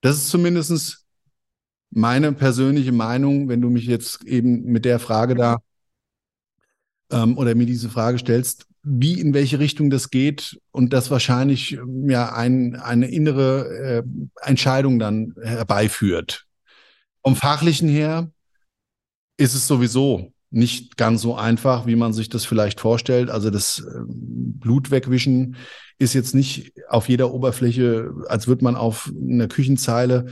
Das 0.00 0.16
ist 0.16 0.28
zumindest 0.28 1.04
meine 1.90 2.32
persönliche 2.32 2.92
Meinung, 2.92 3.48
wenn 3.48 3.60
du 3.60 3.70
mich 3.70 3.86
jetzt 3.86 4.24
eben 4.24 4.64
mit 4.64 4.84
der 4.84 4.98
Frage 4.98 5.34
da 5.34 5.58
ähm, 7.10 7.36
oder 7.38 7.54
mir 7.54 7.66
diese 7.66 7.88
Frage 7.88 8.18
stellst, 8.18 8.66
wie 8.82 9.20
in 9.20 9.34
welche 9.34 9.58
Richtung 9.58 9.90
das 9.90 10.10
geht 10.10 10.58
und 10.70 10.92
das 10.92 11.10
wahrscheinlich 11.10 11.72
ähm, 11.72 12.08
ja 12.08 12.32
ein, 12.32 12.76
eine 12.76 13.10
innere 13.10 13.68
äh, 13.68 14.02
Entscheidung 14.42 14.98
dann 14.98 15.34
herbeiführt. 15.42 16.46
Vom 17.22 17.36
fachlichen 17.36 17.88
her 17.88 18.30
ist 19.36 19.54
es 19.54 19.66
sowieso 19.66 20.32
nicht 20.50 20.96
ganz 20.96 21.20
so 21.20 21.34
einfach, 21.34 21.86
wie 21.86 21.96
man 21.96 22.12
sich 22.12 22.30
das 22.30 22.46
vielleicht 22.46 22.80
vorstellt. 22.80 23.28
Also 23.28 23.50
das 23.50 23.80
äh, 23.80 24.00
Blut 24.06 24.90
wegwischen 24.90 25.56
ist 25.98 26.14
jetzt 26.14 26.34
nicht 26.34 26.72
auf 26.88 27.08
jeder 27.08 27.32
Oberfläche, 27.34 28.12
als 28.28 28.46
würde 28.46 28.64
man 28.64 28.76
auf 28.76 29.12
einer 29.14 29.48
Küchenzeile 29.48 30.26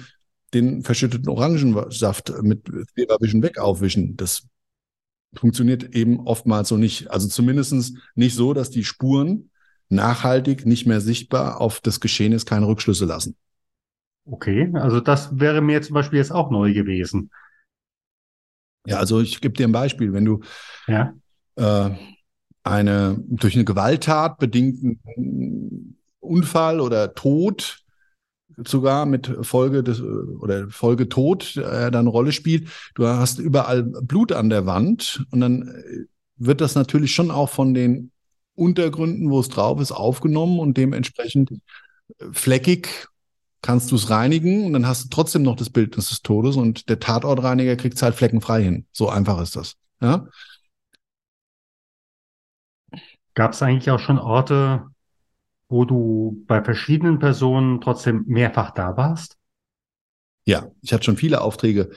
den 0.54 0.82
verschütteten 0.82 1.28
Orangensaft 1.28 2.32
mit 2.42 2.62
Leberwischen 2.94 3.42
weg 3.42 3.58
aufwischen. 3.58 4.16
Das 4.16 4.44
funktioniert 5.38 5.94
eben 5.94 6.20
oftmals 6.20 6.68
so 6.68 6.76
nicht. 6.76 7.10
Also 7.10 7.28
zumindest 7.28 7.94
nicht 8.14 8.34
so, 8.34 8.54
dass 8.54 8.70
die 8.70 8.84
Spuren 8.84 9.50
nachhaltig 9.88 10.66
nicht 10.66 10.86
mehr 10.86 11.00
sichtbar 11.00 11.60
auf 11.60 11.80
das 11.80 12.00
Geschehen 12.00 12.36
keine 12.44 12.66
Rückschlüsse 12.66 13.04
lassen. 13.04 13.36
Okay, 14.24 14.70
also 14.74 15.00
das 15.00 15.38
wäre 15.38 15.60
mir 15.60 15.82
zum 15.82 15.94
Beispiel 15.94 16.18
jetzt 16.18 16.32
auch 16.32 16.50
neu 16.50 16.72
gewesen. 16.72 17.30
Ja, 18.86 18.98
also 18.98 19.20
ich 19.20 19.40
gebe 19.40 19.54
dir 19.54 19.68
ein 19.68 19.72
Beispiel. 19.72 20.12
Wenn 20.12 20.24
du 20.24 20.40
ja. 20.88 21.14
äh, 21.56 21.90
eine 22.64 23.22
durch 23.28 23.54
eine 23.54 23.64
Gewalttat 23.64 24.38
bedingten 24.38 25.96
Unfall 26.20 26.80
oder 26.80 27.14
Tod 27.14 27.84
sogar 28.56 29.06
mit 29.06 29.30
Folge 29.42 29.82
des 29.82 30.00
oder 30.00 30.68
Folge 30.68 31.08
Tod 31.08 31.56
äh, 31.56 31.90
dann 31.90 31.94
eine 31.94 32.08
Rolle 32.08 32.32
spielt. 32.32 32.68
Du 32.94 33.06
hast 33.06 33.38
überall 33.38 33.82
Blut 33.82 34.32
an 34.32 34.50
der 34.50 34.66
Wand 34.66 35.24
und 35.30 35.40
dann 35.40 35.68
äh, 35.68 36.06
wird 36.36 36.60
das 36.60 36.74
natürlich 36.74 37.12
schon 37.12 37.30
auch 37.30 37.50
von 37.50 37.74
den 37.74 38.12
Untergründen, 38.54 39.30
wo 39.30 39.40
es 39.40 39.48
drauf 39.48 39.80
ist, 39.80 39.92
aufgenommen 39.92 40.58
und 40.58 40.76
dementsprechend 40.76 41.52
äh, 41.52 41.56
fleckig 42.32 43.08
kannst 43.62 43.90
du 43.90 43.96
es 43.96 44.10
reinigen 44.10 44.64
und 44.64 44.72
dann 44.72 44.86
hast 44.86 45.04
du 45.04 45.08
trotzdem 45.08 45.42
noch 45.42 45.56
das 45.56 45.70
Bildnis 45.70 46.08
des 46.08 46.22
Todes 46.22 46.56
und 46.56 46.88
der 46.88 47.00
Tatortreiniger 47.00 47.76
kriegt 47.76 47.96
es 47.96 48.02
halt 48.02 48.14
fleckenfrei 48.14 48.62
hin. 48.62 48.86
So 48.92 49.08
einfach 49.08 49.40
ist 49.40 49.56
das. 49.56 49.76
Ja? 50.00 50.28
Gab 53.34 53.52
es 53.52 53.62
eigentlich 53.62 53.90
auch 53.90 53.98
schon 53.98 54.18
Orte, 54.18 54.86
wo 55.68 55.84
du 55.84 56.44
bei 56.46 56.62
verschiedenen 56.62 57.18
Personen 57.18 57.80
trotzdem 57.80 58.24
mehrfach 58.26 58.70
da 58.70 58.96
warst? 58.96 59.36
Ja, 60.44 60.70
ich 60.80 60.92
hatte 60.92 61.04
schon 61.04 61.16
viele 61.16 61.40
Aufträge, 61.40 61.90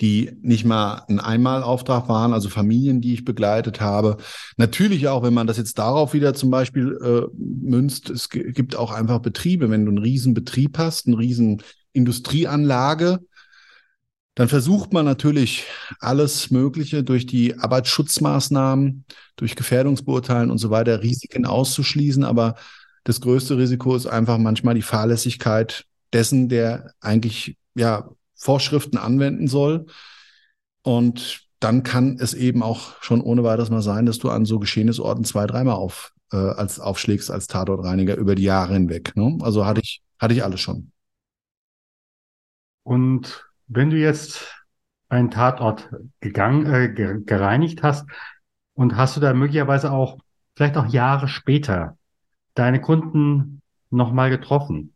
die 0.00 0.30
nicht 0.40 0.64
mal 0.64 1.02
ein 1.08 1.18
Einmalauftrag 1.18 2.08
waren, 2.08 2.32
also 2.32 2.48
Familien, 2.48 3.00
die 3.00 3.14
ich 3.14 3.24
begleitet 3.24 3.80
habe. 3.80 4.18
Natürlich 4.56 5.08
auch, 5.08 5.24
wenn 5.24 5.34
man 5.34 5.48
das 5.48 5.56
jetzt 5.56 5.78
darauf 5.78 6.14
wieder 6.14 6.34
zum 6.34 6.50
Beispiel 6.50 6.96
äh, 7.02 7.26
münzt, 7.36 8.08
es 8.08 8.28
gibt 8.30 8.76
auch 8.76 8.92
einfach 8.92 9.18
Betriebe, 9.18 9.70
wenn 9.70 9.84
du 9.84 9.90
einen 9.90 9.98
riesen 9.98 10.34
Betrieb 10.34 10.78
hast, 10.78 11.08
eine 11.08 11.18
riesen 11.18 11.62
Industrieanlage, 11.92 13.18
dann 14.36 14.48
versucht 14.48 14.92
man 14.92 15.04
natürlich 15.04 15.64
alles 15.98 16.52
Mögliche 16.52 17.02
durch 17.02 17.26
die 17.26 17.58
Arbeitsschutzmaßnahmen, 17.58 19.04
durch 19.34 19.56
Gefährdungsbeurteilen 19.56 20.52
und 20.52 20.58
so 20.58 20.70
weiter 20.70 21.02
Risiken 21.02 21.44
auszuschließen. 21.44 22.22
Aber 22.22 22.54
das 23.08 23.22
größte 23.22 23.56
Risiko 23.56 23.96
ist 23.96 24.06
einfach 24.06 24.36
manchmal 24.36 24.74
die 24.74 24.82
Fahrlässigkeit 24.82 25.86
dessen, 26.12 26.50
der 26.50 26.92
eigentlich 27.00 27.56
ja 27.74 28.10
Vorschriften 28.34 28.98
anwenden 28.98 29.48
soll. 29.48 29.86
Und 30.82 31.48
dann 31.58 31.84
kann 31.84 32.18
es 32.20 32.34
eben 32.34 32.62
auch 32.62 33.02
schon 33.02 33.22
ohne 33.22 33.44
weiteres 33.44 33.70
mal 33.70 33.80
sein, 33.80 34.04
dass 34.04 34.18
du 34.18 34.28
an 34.28 34.44
so 34.44 34.58
Geschehnisorten 34.58 35.24
zwei, 35.24 35.46
dreimal 35.46 35.76
auf, 35.76 36.12
äh, 36.32 36.36
als 36.36 36.80
aufschlägst 36.80 37.30
als 37.30 37.46
Tatortreiniger 37.46 38.14
über 38.14 38.34
die 38.34 38.42
Jahre 38.42 38.74
hinweg. 38.74 39.16
Ne? 39.16 39.38
Also 39.40 39.64
hatte 39.64 39.80
ich, 39.80 40.02
hatte 40.18 40.34
ich 40.34 40.44
alles 40.44 40.60
schon. 40.60 40.92
Und 42.82 43.42
wenn 43.68 43.88
du 43.88 43.96
jetzt 43.96 44.54
einen 45.08 45.30
Tatort 45.30 45.88
gegangen, 46.20 46.66
äh, 46.66 47.22
gereinigt 47.24 47.82
hast 47.82 48.06
und 48.74 48.96
hast 48.96 49.16
du 49.16 49.20
da 49.20 49.32
möglicherweise 49.32 49.92
auch, 49.92 50.18
vielleicht 50.54 50.76
auch 50.76 50.86
Jahre 50.88 51.26
später, 51.26 51.97
deine 52.58 52.80
Kunden 52.80 53.62
nochmal 53.90 54.30
getroffen, 54.30 54.94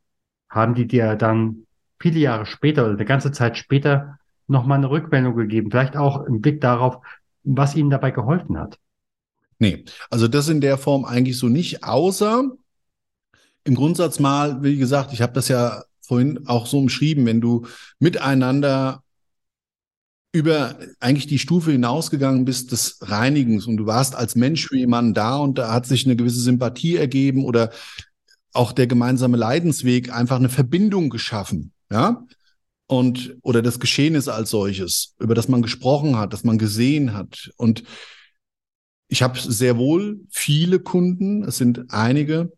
haben 0.48 0.74
die 0.74 0.86
dir 0.86 1.16
dann 1.16 1.66
viele 1.98 2.18
Jahre 2.18 2.46
später 2.46 2.84
oder 2.84 2.94
eine 2.94 3.04
ganze 3.04 3.32
Zeit 3.32 3.56
später 3.56 4.18
nochmal 4.48 4.78
eine 4.78 4.90
Rückmeldung 4.90 5.36
gegeben, 5.36 5.70
vielleicht 5.70 5.96
auch 5.96 6.24
im 6.24 6.40
Blick 6.40 6.60
darauf, 6.60 6.98
was 7.44 7.74
ihnen 7.74 7.90
dabei 7.90 8.10
geholfen 8.10 8.58
hat? 8.58 8.78
Nee, 9.58 9.84
also 10.10 10.28
das 10.28 10.48
in 10.48 10.60
der 10.60 10.78
Form 10.78 11.04
eigentlich 11.04 11.38
so 11.38 11.48
nicht, 11.48 11.84
außer 11.84 12.50
im 13.64 13.74
Grundsatz 13.74 14.18
mal, 14.18 14.62
wie 14.62 14.76
gesagt, 14.76 15.12
ich 15.12 15.22
habe 15.22 15.32
das 15.32 15.48
ja 15.48 15.84
vorhin 16.00 16.46
auch 16.48 16.66
so 16.66 16.78
umschrieben, 16.78 17.24
wenn 17.26 17.40
du 17.40 17.66
miteinander 18.00 19.02
über 20.32 20.78
eigentlich 20.98 21.26
die 21.26 21.38
Stufe 21.38 21.72
hinausgegangen 21.72 22.46
bist 22.46 22.72
des 22.72 22.98
Reinigens 23.02 23.66
und 23.66 23.76
du 23.76 23.86
warst 23.86 24.16
als 24.16 24.34
Mensch 24.34 24.66
für 24.66 24.78
jemanden 24.78 25.12
da 25.12 25.36
und 25.36 25.58
da 25.58 25.72
hat 25.72 25.86
sich 25.86 26.06
eine 26.06 26.16
gewisse 26.16 26.40
Sympathie 26.40 26.96
ergeben 26.96 27.44
oder 27.44 27.70
auch 28.54 28.72
der 28.72 28.86
gemeinsame 28.86 29.36
Leidensweg 29.36 30.12
einfach 30.12 30.36
eine 30.36 30.48
Verbindung 30.48 31.10
geschaffen, 31.10 31.72
ja? 31.90 32.26
Und 32.86 33.36
oder 33.42 33.62
das 33.62 33.80
Geschehen 33.80 34.14
ist 34.14 34.28
als 34.28 34.50
solches, 34.50 35.14
über 35.18 35.34
das 35.34 35.48
man 35.48 35.62
gesprochen 35.62 36.16
hat, 36.16 36.32
das 36.32 36.44
man 36.44 36.58
gesehen 36.58 37.14
hat 37.14 37.50
und 37.56 37.84
ich 39.08 39.22
habe 39.22 39.38
sehr 39.38 39.76
wohl 39.76 40.22
viele 40.30 40.80
Kunden, 40.80 41.44
es 41.44 41.58
sind 41.58 41.90
einige, 41.90 42.50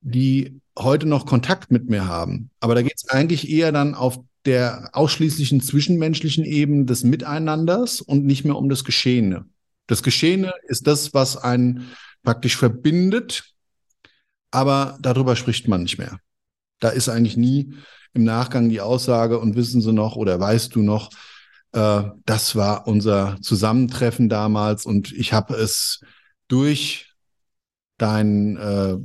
die 0.00 0.60
heute 0.78 1.06
noch 1.06 1.26
Kontakt 1.26 1.72
mit 1.72 1.90
mir 1.90 2.06
haben. 2.06 2.50
Aber 2.60 2.76
da 2.76 2.82
geht 2.82 2.94
es 2.96 3.08
eigentlich 3.08 3.50
eher 3.50 3.72
dann 3.72 3.96
auf 3.96 4.20
der 4.46 4.90
ausschließlichen 4.92 5.60
zwischenmenschlichen 5.60 6.44
Ebene 6.44 6.84
des 6.84 7.04
Miteinanders 7.04 8.00
und 8.00 8.24
nicht 8.24 8.44
mehr 8.44 8.56
um 8.56 8.68
das 8.68 8.84
Geschehene. 8.84 9.46
Das 9.86 10.02
Geschehene 10.02 10.52
ist 10.68 10.86
das, 10.86 11.12
was 11.12 11.36
einen 11.36 11.90
praktisch 12.22 12.56
verbindet, 12.56 13.44
aber 14.50 14.98
darüber 15.00 15.36
spricht 15.36 15.68
man 15.68 15.82
nicht 15.82 15.98
mehr. 15.98 16.18
Da 16.80 16.88
ist 16.88 17.08
eigentlich 17.08 17.36
nie 17.36 17.74
im 18.14 18.24
Nachgang 18.24 18.68
die 18.68 18.80
Aussage 18.80 19.38
und 19.38 19.56
wissen 19.56 19.80
Sie 19.80 19.92
noch 19.92 20.16
oder 20.16 20.40
weißt 20.40 20.74
du 20.74 20.82
noch, 20.82 21.10
äh, 21.72 22.02
das 22.24 22.56
war 22.56 22.86
unser 22.86 23.36
Zusammentreffen 23.42 24.28
damals 24.28 24.86
und 24.86 25.12
ich 25.12 25.32
habe 25.32 25.54
es 25.54 26.00
durch 26.48 27.12
dein 27.98 28.56
äh, 28.56 28.96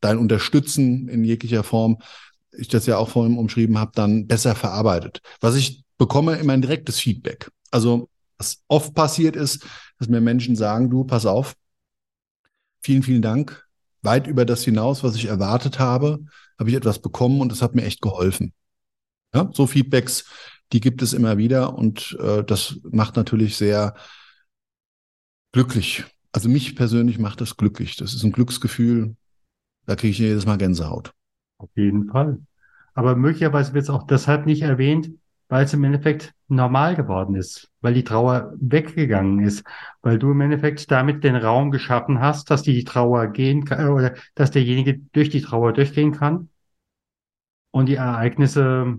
dein 0.00 0.18
Unterstützen 0.18 1.08
in 1.08 1.24
jeglicher 1.24 1.64
Form, 1.64 1.98
ich 2.52 2.68
das 2.68 2.86
ja 2.86 2.96
auch 2.96 3.08
vorhin 3.08 3.38
umschrieben 3.38 3.78
habe, 3.78 3.92
dann 3.94 4.26
besser 4.26 4.54
verarbeitet. 4.54 5.20
Was 5.40 5.54
ich 5.54 5.84
bekomme, 5.98 6.36
immer 6.36 6.52
ein 6.52 6.62
direktes 6.62 6.98
Feedback. 7.00 7.50
Also 7.70 8.08
was 8.38 8.62
oft 8.68 8.94
passiert 8.94 9.36
ist, 9.36 9.66
dass 9.98 10.08
mir 10.08 10.20
Menschen 10.20 10.56
sagen, 10.56 10.90
du, 10.90 11.04
pass 11.04 11.26
auf, 11.26 11.54
vielen, 12.80 13.02
vielen 13.02 13.22
Dank. 13.22 13.66
Weit 14.02 14.28
über 14.28 14.44
das 14.44 14.62
hinaus, 14.62 15.02
was 15.02 15.16
ich 15.16 15.24
erwartet 15.24 15.80
habe, 15.80 16.20
habe 16.58 16.70
ich 16.70 16.76
etwas 16.76 17.00
bekommen 17.00 17.40
und 17.40 17.50
es 17.50 17.62
hat 17.62 17.74
mir 17.74 17.84
echt 17.84 18.00
geholfen. 18.00 18.52
Ja, 19.34 19.50
so 19.52 19.66
Feedbacks, 19.66 20.24
die 20.72 20.80
gibt 20.80 21.02
es 21.02 21.12
immer 21.12 21.36
wieder 21.36 21.74
und 21.76 22.16
äh, 22.20 22.44
das 22.44 22.78
macht 22.84 23.16
natürlich 23.16 23.56
sehr 23.56 23.94
glücklich. 25.52 26.04
Also 26.30 26.48
mich 26.48 26.76
persönlich 26.76 27.18
macht 27.18 27.40
das 27.40 27.56
glücklich. 27.56 27.96
Das 27.96 28.14
ist 28.14 28.22
ein 28.22 28.32
Glücksgefühl, 28.32 29.16
da 29.86 29.96
kriege 29.96 30.12
ich 30.12 30.18
jedes 30.18 30.46
Mal 30.46 30.58
Gänsehaut. 30.58 31.12
Auf 31.58 31.70
jeden 31.74 32.08
Fall. 32.08 32.38
Aber 32.94 33.16
möglicherweise 33.16 33.74
wird 33.74 33.84
es 33.84 33.90
auch 33.90 34.06
deshalb 34.06 34.46
nicht 34.46 34.62
erwähnt, 34.62 35.10
weil 35.48 35.64
es 35.64 35.74
im 35.74 35.84
Endeffekt 35.84 36.34
normal 36.48 36.94
geworden 36.94 37.34
ist, 37.34 37.70
weil 37.80 37.94
die 37.94 38.04
Trauer 38.04 38.52
weggegangen 38.60 39.40
ist, 39.40 39.64
weil 40.02 40.18
du 40.18 40.30
im 40.32 40.40
Endeffekt 40.40 40.90
damit 40.90 41.24
den 41.24 41.36
Raum 41.36 41.70
geschaffen 41.70 42.20
hast, 42.20 42.50
dass 42.50 42.62
die 42.62 42.84
Trauer 42.84 43.28
gehen 43.28 43.64
kann 43.64 43.88
oder 43.88 44.14
dass 44.34 44.50
derjenige 44.50 44.98
durch 45.12 45.30
die 45.30 45.40
Trauer 45.40 45.72
durchgehen 45.72 46.12
kann 46.12 46.48
und 47.70 47.86
die 47.86 47.96
Ereignisse, 47.96 48.98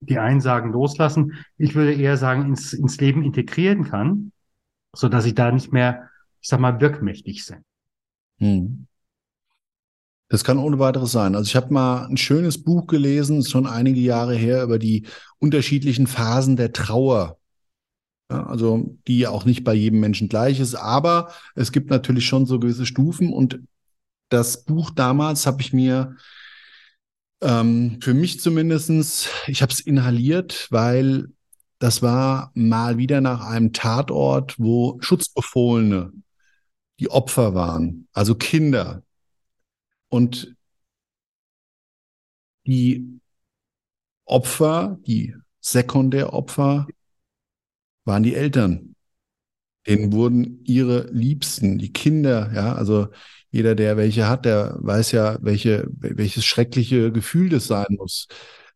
die 0.00 0.18
Einsagen 0.18 0.72
loslassen. 0.72 1.34
Ich 1.56 1.74
würde 1.74 1.94
eher 1.94 2.16
sagen, 2.16 2.46
ins, 2.46 2.72
ins 2.72 3.00
Leben 3.00 3.24
integrieren 3.24 3.84
kann, 3.84 4.32
so 4.92 5.08
dass 5.08 5.24
sie 5.24 5.34
da 5.34 5.50
nicht 5.50 5.72
mehr, 5.72 6.10
ich 6.40 6.48
sag 6.48 6.60
mal, 6.60 6.80
wirkmächtig 6.80 7.44
sind. 7.44 7.62
Hm. 8.38 8.86
Das 10.28 10.42
kann 10.42 10.58
ohne 10.58 10.78
weiteres 10.78 11.12
sein. 11.12 11.36
Also 11.36 11.48
ich 11.48 11.56
habe 11.56 11.72
mal 11.72 12.06
ein 12.06 12.16
schönes 12.16 12.62
Buch 12.62 12.86
gelesen, 12.86 13.44
schon 13.44 13.66
einige 13.66 14.00
Jahre 14.00 14.34
her, 14.34 14.64
über 14.64 14.78
die 14.78 15.06
unterschiedlichen 15.38 16.06
Phasen 16.06 16.56
der 16.56 16.72
Trauer. 16.72 17.38
Ja, 18.30 18.44
also 18.46 18.96
die 19.06 19.28
auch 19.28 19.44
nicht 19.44 19.62
bei 19.62 19.72
jedem 19.72 20.00
Menschen 20.00 20.28
gleich 20.28 20.58
ist, 20.58 20.74
aber 20.74 21.30
es 21.54 21.70
gibt 21.70 21.90
natürlich 21.90 22.26
schon 22.26 22.44
so 22.44 22.58
gewisse 22.58 22.86
Stufen. 22.86 23.32
Und 23.32 23.60
das 24.30 24.64
Buch 24.64 24.90
damals 24.90 25.46
habe 25.46 25.62
ich 25.62 25.72
mir 25.72 26.16
ähm, 27.40 27.98
für 28.02 28.14
mich 28.14 28.40
zumindestens, 28.40 29.28
ich 29.46 29.62
habe 29.62 29.72
es 29.72 29.80
inhaliert, 29.80 30.66
weil 30.70 31.28
das 31.78 32.02
war 32.02 32.50
mal 32.54 32.98
wieder 32.98 33.20
nach 33.20 33.42
einem 33.46 33.72
Tatort, 33.72 34.58
wo 34.58 34.98
Schutzbefohlene 35.00 36.12
die 36.98 37.10
Opfer 37.10 37.54
waren, 37.54 38.08
also 38.12 38.34
Kinder, 38.34 39.02
und 40.08 40.54
die 42.66 43.20
Opfer, 44.24 44.98
die 45.06 45.34
Sekundäropfer, 45.60 46.86
waren 48.04 48.22
die 48.22 48.34
Eltern. 48.34 48.94
Denen 49.86 50.12
wurden 50.12 50.64
ihre 50.64 51.08
Liebsten, 51.12 51.78
die 51.78 51.92
Kinder, 51.92 52.52
ja, 52.52 52.74
also 52.74 53.08
jeder, 53.50 53.74
der 53.74 53.96
welche 53.96 54.28
hat, 54.28 54.44
der 54.44 54.76
weiß 54.80 55.12
ja, 55.12 55.38
welche, 55.42 55.88
welches 55.90 56.44
schreckliche 56.44 57.12
Gefühl 57.12 57.48
das 57.48 57.68
sein 57.68 57.86
muss, 57.90 58.26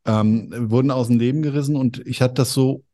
ähm, 0.05 0.51
wurden 0.71 0.91
aus 0.91 1.09
dem 1.09 1.19
Leben 1.19 1.43
gerissen 1.43 1.77
und 1.77 2.07
ich 2.07 2.23
hatte 2.23 2.35
das 2.35 2.53
so 2.53 2.85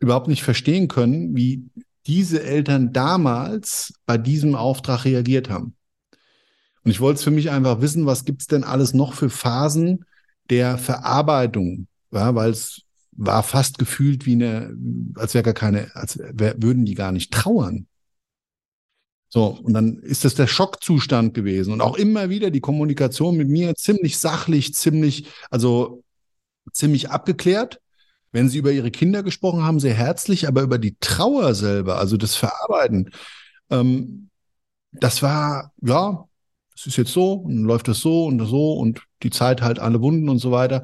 überhaupt 0.00 0.28
nicht 0.28 0.42
verstehen 0.42 0.88
können, 0.88 1.36
wie 1.36 1.70
diese 2.06 2.42
Eltern 2.42 2.92
damals 2.92 3.94
bei 4.04 4.18
diesem 4.18 4.56
Auftrag 4.56 5.04
reagiert 5.04 5.48
haben. 5.48 5.76
Und 6.84 6.90
ich 6.90 7.00
wollte 7.00 7.18
es 7.18 7.24
für 7.24 7.30
mich 7.30 7.50
einfach 7.50 7.80
wissen, 7.80 8.06
was 8.06 8.24
gibt's 8.24 8.46
denn 8.46 8.64
alles 8.64 8.94
noch 8.94 9.14
für 9.14 9.30
Phasen 9.30 10.04
der 10.50 10.78
Verarbeitung, 10.78 11.86
ja, 12.10 12.34
weil 12.34 12.50
es 12.50 12.82
war 13.12 13.42
fast 13.42 13.78
gefühlt 13.78 14.26
wie 14.26 14.32
eine, 14.32 14.74
als 15.14 15.34
wäre 15.34 15.44
gar 15.44 15.54
keine, 15.54 15.94
als 15.94 16.18
wär, 16.18 16.60
würden 16.60 16.84
die 16.84 16.94
gar 16.94 17.12
nicht 17.12 17.32
trauern. 17.32 17.86
So, 19.28 19.46
und 19.62 19.72
dann 19.72 19.98
ist 19.98 20.24
das 20.24 20.34
der 20.34 20.46
Schockzustand 20.46 21.32
gewesen. 21.32 21.72
Und 21.72 21.80
auch 21.80 21.96
immer 21.96 22.28
wieder 22.28 22.50
die 22.50 22.60
Kommunikation 22.60 23.36
mit 23.36 23.48
mir 23.48 23.74
ziemlich 23.74 24.18
sachlich, 24.18 24.74
ziemlich, 24.74 25.26
also 25.50 26.02
ziemlich 26.72 27.10
abgeklärt. 27.10 27.80
Wenn 28.30 28.48
sie 28.48 28.58
über 28.58 28.72
ihre 28.72 28.90
Kinder 28.90 29.22
gesprochen 29.22 29.62
haben, 29.62 29.80
sehr 29.80 29.94
herzlich, 29.94 30.48
aber 30.48 30.62
über 30.62 30.78
die 30.78 30.96
Trauer 31.00 31.54
selber, 31.54 31.98
also 31.98 32.16
das 32.16 32.34
Verarbeiten, 32.34 33.10
ähm, 33.70 34.28
das 34.92 35.22
war, 35.22 35.72
ja, 35.80 36.26
es 36.74 36.86
ist 36.86 36.96
jetzt 36.96 37.12
so 37.12 37.34
und 37.34 37.64
läuft 37.64 37.88
das 37.88 38.00
so 38.00 38.24
und 38.24 38.44
so 38.46 38.72
und 38.72 39.02
die 39.22 39.30
Zeit 39.30 39.62
halt 39.62 39.78
alle 39.78 40.00
Wunden 40.00 40.28
und 40.28 40.38
so 40.38 40.50
weiter. 40.50 40.82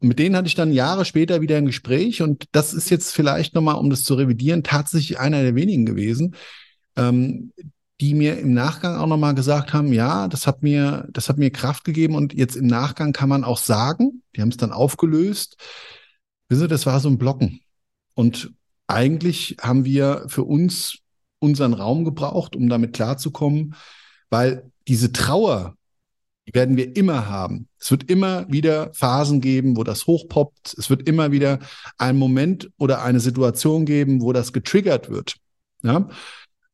Und 0.00 0.08
mit 0.08 0.18
denen 0.18 0.36
hatte 0.36 0.48
ich 0.48 0.54
dann 0.54 0.72
Jahre 0.72 1.04
später 1.04 1.40
wieder 1.40 1.56
ein 1.56 1.66
Gespräch 1.66 2.22
und 2.22 2.44
das 2.52 2.74
ist 2.74 2.90
jetzt 2.90 3.12
vielleicht 3.12 3.54
nochmal, 3.54 3.76
um 3.76 3.90
das 3.90 4.02
zu 4.02 4.14
revidieren, 4.14 4.62
tatsächlich 4.62 5.18
einer 5.18 5.42
der 5.42 5.54
wenigen 5.54 5.86
gewesen, 5.86 6.34
ähm, 6.96 7.52
die 8.00 8.14
mir 8.14 8.38
im 8.38 8.54
Nachgang 8.54 8.96
auch 8.96 9.06
nochmal 9.06 9.34
gesagt 9.34 9.74
haben, 9.74 9.92
ja, 9.92 10.26
das 10.28 10.46
hat 10.46 10.62
mir, 10.62 11.06
das 11.12 11.28
hat 11.28 11.36
mir 11.36 11.50
Kraft 11.50 11.84
gegeben 11.84 12.14
und 12.14 12.32
jetzt 12.32 12.56
im 12.56 12.66
Nachgang 12.66 13.12
kann 13.12 13.28
man 13.28 13.44
auch 13.44 13.58
sagen, 13.58 14.22
die 14.34 14.40
haben 14.40 14.48
es 14.48 14.56
dann 14.56 14.72
aufgelöst, 14.72 15.56
Wissen 16.50 16.62
Sie, 16.62 16.68
das 16.68 16.84
war 16.84 16.98
so 16.98 17.08
ein 17.08 17.16
Blocken. 17.16 17.60
Und 18.14 18.52
eigentlich 18.88 19.56
haben 19.62 19.84
wir 19.84 20.24
für 20.26 20.42
uns 20.42 20.98
unseren 21.38 21.72
Raum 21.72 22.04
gebraucht, 22.04 22.56
um 22.56 22.68
damit 22.68 22.92
klarzukommen, 22.92 23.76
weil 24.30 24.70
diese 24.88 25.12
Trauer, 25.12 25.76
die 26.46 26.54
werden 26.54 26.76
wir 26.76 26.96
immer 26.96 27.28
haben. 27.28 27.68
Es 27.78 27.90
wird 27.90 28.10
immer 28.10 28.50
wieder 28.50 28.92
Phasen 28.94 29.40
geben, 29.40 29.76
wo 29.76 29.84
das 29.84 30.06
hochpoppt. 30.06 30.74
Es 30.78 30.90
wird 30.90 31.08
immer 31.08 31.32
wieder 31.32 31.58
einen 31.98 32.18
Moment 32.18 32.70
oder 32.78 33.02
eine 33.02 33.20
Situation 33.20 33.84
geben, 33.84 34.20
wo 34.22 34.32
das 34.32 34.52
getriggert 34.52 35.10
wird. 35.10 35.36
Ja? 35.82 36.08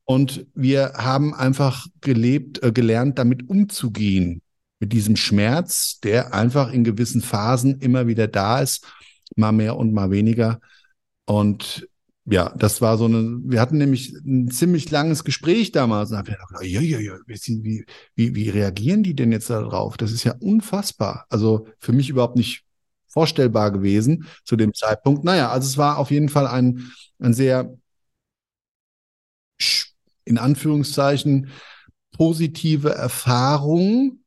Und 0.05 0.47
wir 0.55 0.93
haben 0.97 1.35
einfach 1.35 1.87
gelebt, 2.01 2.63
äh, 2.63 2.73
gelernt, 2.73 3.19
damit 3.19 3.49
umzugehen. 3.49 4.41
Mit 4.79 4.93
diesem 4.93 5.17
Schmerz, 5.17 6.01
der 6.01 6.35
einfach 6.35 6.73
in 6.73 6.85
gewissen 6.85 7.23
Phasen 7.23 7.81
immer 7.81 8.07
wieder 8.07 8.29
da 8.29 8.61
ist, 8.61 8.87
mal 9.35 9.53
mehr 9.53 9.77
und 9.77 9.93
mal 9.93 10.11
weniger. 10.11 10.61
Und 11.25 11.89
ja, 12.29 12.53
das 12.57 12.81
war 12.81 12.99
so 12.99 13.05
eine, 13.05 13.39
wir 13.45 13.61
hatten 13.61 13.79
nämlich 13.79 14.13
ein 14.25 14.51
ziemlich 14.51 14.91
langes 14.91 15.23
Gespräch 15.23 15.71
damals. 15.71 16.11
Und 16.11 16.25
gedacht, 16.25 16.51
ja, 16.63 16.81
ja, 16.81 16.99
ja, 16.99 17.19
wie, 17.27 17.87
wie, 18.17 18.35
wie 18.35 18.51
reagieren 18.51 19.05
die 19.05 19.15
denn 19.15 19.31
jetzt 19.31 19.49
darauf? 19.49 19.97
Das 19.97 20.11
ist 20.11 20.25
ja 20.25 20.35
unfassbar. 20.41 21.27
Also 21.31 21.69
für 21.79 21.93
mich 21.93 22.11
überhaupt 22.11 22.37
nicht 22.37 22.65
vorstellbar 23.07 23.71
gewesen 23.71 24.27
zu 24.45 24.57
dem 24.57 24.75
Zeitpunkt. 24.75 25.25
Naja, 25.25 25.51
also 25.51 25.69
es 25.69 25.79
war 25.79 25.99
auf 25.99 26.11
jeden 26.11 26.29
Fall 26.29 26.49
ein, 26.49 26.91
ein 27.21 27.33
sehr, 27.33 27.77
in 30.25 30.39
Anführungszeichen, 30.39 31.51
positive 32.11 32.91
Erfahrung 32.91 34.21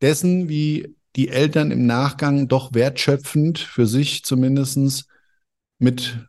dessen, 0.00 0.48
wie 0.48 0.96
die 1.16 1.28
Eltern 1.28 1.70
im 1.70 1.86
Nachgang 1.86 2.48
doch 2.48 2.72
wertschöpfend 2.72 3.58
für 3.58 3.86
sich 3.86 4.24
zumindestens 4.24 5.06
mit 5.78 6.26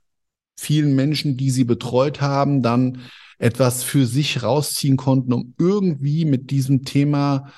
vielen 0.56 0.96
Menschen, 0.96 1.38
die 1.38 1.52
sie 1.52 1.64
betreut 1.64 2.22
haben, 2.22 2.62
dann 2.62 3.02
etwas 3.38 3.84
für 3.84 4.06
sich 4.06 4.44
rausziehen 4.44 4.98
konnten, 4.98 5.34
um 5.34 5.54
irgendwie 5.58 6.26
mit 6.26 6.52
diesem 6.52 6.84
Thema 6.86 7.52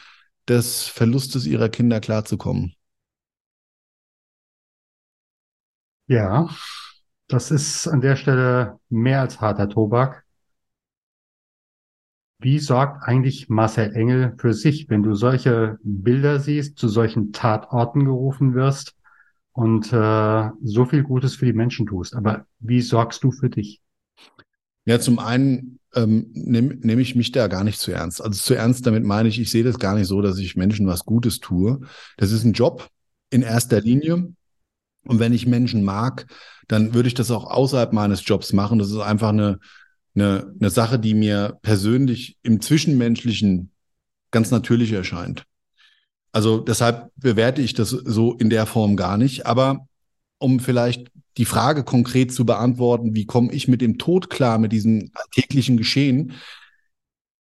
des 0.48 0.88
Verlustes 0.88 1.46
ihrer 1.46 1.70
Kinder 1.70 2.00
klarzukommen. 2.00 2.74
Ja, 6.08 6.50
das 7.28 7.52
ist 7.52 7.88
an 7.88 8.02
der 8.02 8.16
Stelle 8.18 8.80
mehr 8.90 9.22
als 9.22 9.42
harter 9.42 9.70
Tobak. 9.70 10.26
Wie 12.40 12.58
sorgt 12.58 13.04
eigentlich 13.04 13.48
Marcel 13.48 13.96
Engel 13.96 14.34
für 14.40 14.52
sich, 14.56 14.90
wenn 14.90 15.04
du 15.04 15.14
solche 15.14 15.78
Bilder 15.84 16.40
siehst, 16.40 16.80
zu 16.80 16.88
solchen 16.88 17.32
Tatorten 17.32 18.06
gerufen 18.06 18.56
wirst? 18.56 18.97
Und 19.58 19.92
äh, 19.92 20.50
so 20.64 20.86
viel 20.86 21.02
Gutes 21.02 21.34
für 21.34 21.48
die 21.48 21.54
Menschen 21.54 21.88
tust. 21.88 22.16
Aber 22.16 22.46
wie 22.60 22.80
sorgst 22.80 23.24
du 23.24 23.32
für 23.32 23.50
dich? 23.50 23.82
Ja, 24.86 25.00
zum 25.00 25.18
einen 25.18 25.80
ähm, 25.96 26.28
nehme 26.32 26.76
nehm 26.76 27.00
ich 27.00 27.16
mich 27.16 27.32
da 27.32 27.48
gar 27.48 27.64
nicht 27.64 27.80
zu 27.80 27.92
ernst. 27.92 28.22
Also 28.22 28.40
zu 28.40 28.54
ernst 28.54 28.86
damit 28.86 29.04
meine 29.04 29.30
ich, 29.30 29.40
ich 29.40 29.50
sehe 29.50 29.64
das 29.64 29.80
gar 29.80 29.96
nicht 29.96 30.06
so, 30.06 30.22
dass 30.22 30.38
ich 30.38 30.58
Menschen 30.58 30.86
was 30.86 31.06
Gutes 31.06 31.40
tue. 31.40 31.82
Das 32.18 32.32
ist 32.32 32.44
ein 32.44 32.54
Job 32.54 32.88
in 33.32 33.42
erster 33.42 33.82
Linie. 33.82 34.32
Und 35.06 35.20
wenn 35.20 35.34
ich 35.34 35.48
Menschen 35.48 35.84
mag, 35.84 36.28
dann 36.68 36.94
würde 36.94 37.08
ich 37.08 37.16
das 37.16 37.32
auch 37.32 37.50
außerhalb 37.50 37.94
meines 37.94 38.28
Jobs 38.28 38.54
machen. 38.54 38.78
Das 38.78 38.92
ist 38.92 39.00
einfach 39.00 39.30
eine, 39.30 39.58
eine, 40.14 40.54
eine 40.60 40.70
Sache, 40.70 41.00
die 41.00 41.16
mir 41.16 41.58
persönlich 41.64 42.38
im 42.44 42.62
Zwischenmenschlichen 42.62 43.72
ganz 44.30 44.52
natürlich 44.52 44.92
erscheint. 44.92 45.46
Also 46.38 46.60
deshalb 46.60 47.10
bewerte 47.16 47.64
ich 47.64 47.74
das 47.74 47.90
so 47.90 48.36
in 48.36 48.52
der 48.52 48.68
Form 48.68 48.96
gar 48.96 49.18
nicht. 49.18 49.48
Aber 49.48 49.88
um 50.38 50.60
vielleicht 50.60 51.08
die 51.38 51.46
Frage 51.46 51.84
konkret 51.84 52.32
zu 52.32 52.46
beantworten, 52.46 53.16
wie 53.16 53.26
komme 53.26 53.52
ich 53.52 53.68
mit 53.68 53.82
dem 53.82 53.98
Tod 53.98 54.30
klar, 54.30 54.60
mit 54.60 54.72
diesem 54.72 55.10
täglichen 55.34 55.78
Geschehen, 55.78 56.34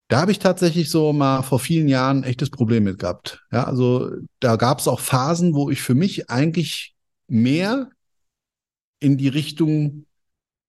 da 0.06 0.20
habe 0.20 0.30
ich 0.30 0.38
tatsächlich 0.38 0.90
so 0.90 1.12
mal 1.12 1.42
vor 1.42 1.58
vielen 1.58 1.88
Jahren 1.88 2.18
ein 2.18 2.22
echtes 2.22 2.50
Problem 2.50 2.84
mit 2.84 3.00
gehabt. 3.00 3.44
Ja, 3.50 3.64
also 3.64 4.12
da 4.38 4.54
gab 4.54 4.78
es 4.78 4.86
auch 4.86 5.00
Phasen, 5.00 5.56
wo 5.56 5.70
ich 5.70 5.82
für 5.82 5.96
mich 5.96 6.30
eigentlich 6.30 6.94
mehr 7.26 7.90
in 9.00 9.18
die 9.18 9.26
Richtung 9.26 10.06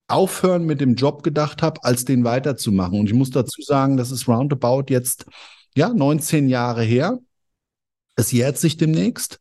aufhören 0.08 0.66
mit 0.66 0.82
dem 0.82 0.96
Job 0.96 1.22
gedacht 1.22 1.62
habe, 1.62 1.84
als 1.84 2.06
den 2.06 2.24
weiterzumachen. 2.24 3.00
Und 3.00 3.06
ich 3.06 3.14
muss 3.14 3.30
dazu 3.30 3.62
sagen, 3.62 3.98
das 3.98 4.10
ist 4.10 4.28
roundabout 4.28 4.86
jetzt 4.90 5.28
ja 5.76 5.90
19 5.90 6.50
Jahre 6.50 6.82
her. 6.82 7.20
Es 8.15 8.32
jährt 8.32 8.58
sich 8.58 8.78
demnächst 8.78 9.39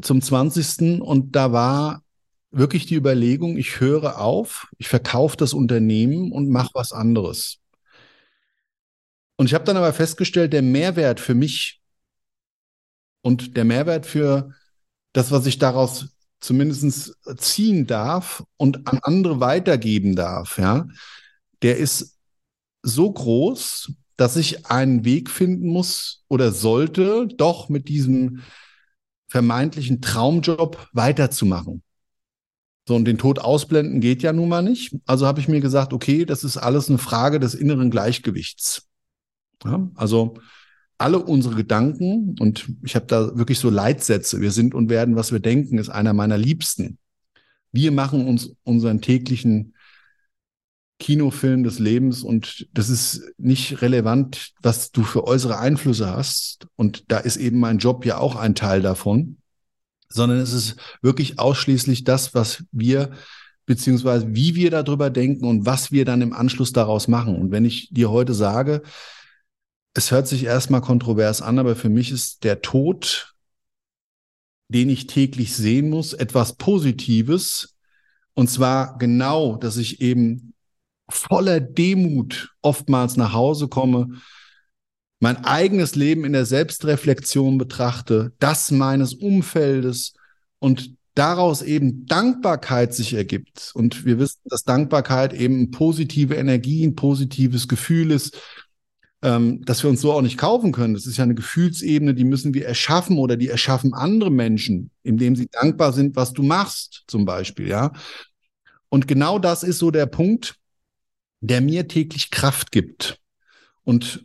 zum 0.00 0.20
20. 0.20 1.00
Und 1.02 1.34
da 1.34 1.52
war 1.52 2.02
wirklich 2.50 2.86
die 2.86 2.94
Überlegung, 2.96 3.56
ich 3.56 3.80
höre 3.80 4.20
auf, 4.20 4.68
ich 4.78 4.88
verkaufe 4.88 5.36
das 5.36 5.54
Unternehmen 5.54 6.32
und 6.32 6.50
mache 6.50 6.70
was 6.74 6.92
anderes. 6.92 7.58
Und 9.36 9.46
ich 9.46 9.54
habe 9.54 9.64
dann 9.64 9.76
aber 9.76 9.92
festgestellt, 9.92 10.52
der 10.52 10.62
Mehrwert 10.62 11.18
für 11.18 11.34
mich 11.34 11.80
und 13.22 13.56
der 13.56 13.64
Mehrwert 13.64 14.06
für 14.06 14.54
das, 15.12 15.30
was 15.30 15.46
ich 15.46 15.58
daraus 15.58 16.08
zumindest 16.40 17.16
ziehen 17.38 17.86
darf 17.86 18.44
und 18.56 18.86
an 18.86 18.98
andere 19.02 19.40
weitergeben 19.40 20.16
darf, 20.16 20.58
ja, 20.58 20.86
der 21.62 21.78
ist 21.78 22.18
so 22.82 23.10
groß, 23.12 23.92
dass 24.22 24.36
ich 24.36 24.66
einen 24.66 25.04
Weg 25.04 25.28
finden 25.28 25.66
muss 25.66 26.22
oder 26.28 26.52
sollte, 26.52 27.26
doch 27.26 27.68
mit 27.68 27.88
diesem 27.88 28.42
vermeintlichen 29.26 30.00
Traumjob 30.00 30.88
weiterzumachen. 30.92 31.82
So, 32.86 32.94
und 32.94 33.04
den 33.04 33.18
Tod 33.18 33.40
ausblenden 33.40 34.00
geht 34.00 34.22
ja 34.22 34.32
nun 34.32 34.48
mal 34.48 34.62
nicht. 34.62 34.94
Also 35.06 35.26
habe 35.26 35.40
ich 35.40 35.48
mir 35.48 35.60
gesagt, 35.60 35.92
okay, 35.92 36.24
das 36.24 36.44
ist 36.44 36.56
alles 36.56 36.88
eine 36.88 36.98
Frage 36.98 37.40
des 37.40 37.54
inneren 37.54 37.90
Gleichgewichts. 37.90 38.86
Ja, 39.64 39.90
also 39.96 40.34
alle 40.98 41.18
unsere 41.18 41.56
Gedanken, 41.56 42.36
und 42.38 42.68
ich 42.84 42.94
habe 42.94 43.06
da 43.06 43.36
wirklich 43.36 43.58
so 43.58 43.70
Leitsätze, 43.70 44.40
wir 44.40 44.52
sind 44.52 44.72
und 44.72 44.88
werden, 44.88 45.16
was 45.16 45.32
wir 45.32 45.40
denken, 45.40 45.78
ist 45.78 45.88
einer 45.88 46.12
meiner 46.12 46.38
Liebsten. 46.38 46.98
Wir 47.72 47.90
machen 47.90 48.28
uns 48.28 48.54
unseren 48.62 49.00
täglichen 49.00 49.74
Kinofilm 51.02 51.64
des 51.64 51.80
Lebens 51.80 52.22
und 52.22 52.68
das 52.74 52.88
ist 52.88 53.22
nicht 53.36 53.82
relevant, 53.82 54.52
was 54.62 54.92
du 54.92 55.02
für 55.02 55.24
äußere 55.26 55.58
Einflüsse 55.58 56.08
hast. 56.08 56.68
Und 56.76 57.10
da 57.10 57.18
ist 57.18 57.38
eben 57.38 57.58
mein 57.58 57.78
Job 57.78 58.06
ja 58.06 58.18
auch 58.18 58.36
ein 58.36 58.54
Teil 58.54 58.82
davon, 58.82 59.38
sondern 60.08 60.38
es 60.38 60.52
ist 60.52 60.76
wirklich 61.02 61.40
ausschließlich 61.40 62.04
das, 62.04 62.34
was 62.34 62.64
wir 62.70 63.10
beziehungsweise 63.66 64.32
wie 64.32 64.54
wir 64.54 64.70
darüber 64.70 65.10
denken 65.10 65.44
und 65.44 65.66
was 65.66 65.90
wir 65.90 66.04
dann 66.04 66.22
im 66.22 66.32
Anschluss 66.32 66.72
daraus 66.72 67.08
machen. 67.08 67.34
Und 67.34 67.50
wenn 67.50 67.64
ich 67.64 67.88
dir 67.90 68.08
heute 68.12 68.32
sage, 68.32 68.82
es 69.94 70.12
hört 70.12 70.28
sich 70.28 70.44
erstmal 70.44 70.82
kontrovers 70.82 71.42
an, 71.42 71.58
aber 71.58 71.74
für 71.74 71.88
mich 71.88 72.12
ist 72.12 72.44
der 72.44 72.62
Tod, 72.62 73.34
den 74.68 74.88
ich 74.88 75.08
täglich 75.08 75.56
sehen 75.56 75.90
muss, 75.90 76.12
etwas 76.12 76.54
Positives. 76.54 77.76
Und 78.34 78.48
zwar 78.48 78.98
genau, 78.98 79.56
dass 79.56 79.76
ich 79.76 80.00
eben 80.00 80.52
voller 81.12 81.60
Demut 81.60 82.54
oftmals 82.62 83.16
nach 83.16 83.32
Hause 83.32 83.68
komme, 83.68 84.20
mein 85.20 85.44
eigenes 85.44 85.94
Leben 85.94 86.24
in 86.24 86.32
der 86.32 86.46
Selbstreflexion 86.46 87.56
betrachte, 87.56 88.32
das 88.40 88.72
meines 88.72 89.14
Umfeldes 89.14 90.14
und 90.58 90.94
daraus 91.14 91.62
eben 91.62 92.06
Dankbarkeit 92.06 92.94
sich 92.94 93.14
ergibt. 93.14 93.70
Und 93.74 94.04
wir 94.04 94.18
wissen, 94.18 94.40
dass 94.46 94.64
Dankbarkeit 94.64 95.32
eben 95.32 95.70
positive 95.70 96.34
Energie, 96.34 96.84
ein 96.84 96.96
positives 96.96 97.68
Gefühl 97.68 98.10
ist, 98.10 98.36
ähm, 99.22 99.64
dass 99.64 99.82
wir 99.84 99.90
uns 99.90 100.00
so 100.00 100.12
auch 100.12 100.22
nicht 100.22 100.38
kaufen 100.38 100.72
können. 100.72 100.94
Das 100.94 101.06
ist 101.06 101.16
ja 101.16 101.24
eine 101.24 101.36
Gefühlsebene, 101.36 102.14
die 102.14 102.24
müssen 102.24 102.54
wir 102.54 102.66
erschaffen 102.66 103.18
oder 103.18 103.36
die 103.36 103.48
erschaffen 103.48 103.94
andere 103.94 104.30
Menschen, 104.30 104.90
indem 105.04 105.36
sie 105.36 105.48
dankbar 105.48 105.92
sind, 105.92 106.16
was 106.16 106.32
du 106.32 106.42
machst, 106.42 107.04
zum 107.06 107.24
Beispiel, 107.24 107.68
ja. 107.68 107.92
Und 108.88 109.06
genau 109.06 109.38
das 109.38 109.62
ist 109.62 109.78
so 109.78 109.90
der 109.90 110.06
Punkt, 110.06 110.56
der 111.42 111.60
mir 111.60 111.88
täglich 111.88 112.30
Kraft 112.30 112.70
gibt 112.70 113.20
und 113.84 114.24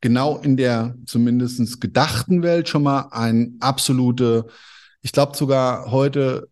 genau 0.00 0.38
in 0.38 0.56
der 0.56 0.96
zumindest 1.06 1.80
gedachten 1.80 2.42
Welt 2.42 2.68
schon 2.68 2.82
mal 2.82 3.08
ein 3.10 3.56
absolute, 3.60 4.46
ich 5.02 5.12
glaube 5.12 5.36
sogar 5.36 5.90
heute 5.90 6.48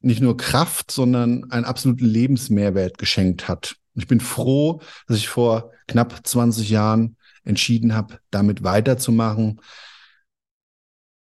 nicht 0.00 0.20
nur 0.20 0.36
Kraft, 0.36 0.90
sondern 0.90 1.50
einen 1.50 1.64
absoluten 1.64 2.04
Lebensmehrwert 2.04 2.98
geschenkt 2.98 3.48
hat. 3.48 3.76
Ich 3.94 4.06
bin 4.08 4.20
froh, 4.20 4.82
dass 5.06 5.16
ich 5.16 5.28
vor 5.28 5.70
knapp 5.86 6.26
20 6.26 6.68
Jahren 6.68 7.16
entschieden 7.44 7.94
habe, 7.94 8.18
damit 8.30 8.62
weiterzumachen. 8.62 9.60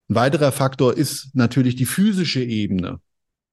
Ein 0.09 0.15
weiterer 0.15 0.53
Faktor 0.53 0.97
ist 0.97 1.35
natürlich 1.35 1.77
die 1.77 1.87
physische 1.87 2.43
Ebene. 2.43 3.01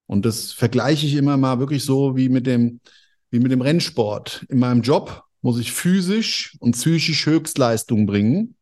Und 0.05 0.25
das 0.25 0.53
vergleiche 0.53 1.05
ich 1.05 1.15
immer 1.15 1.35
mal 1.35 1.59
wirklich 1.59 1.83
so 1.83 2.15
wie 2.15 2.29
mit 2.29 2.47
dem 2.47 2.79
wie 3.29 3.39
mit 3.39 3.51
dem 3.51 3.61
Rennsport. 3.61 4.45
In 4.49 4.59
meinem 4.59 4.81
Job 4.81 5.23
muss 5.41 5.59
ich 5.59 5.71
physisch 5.71 6.55
und 6.59 6.73
psychisch 6.73 7.25
Höchstleistung 7.25 8.05
bringen 8.05 8.55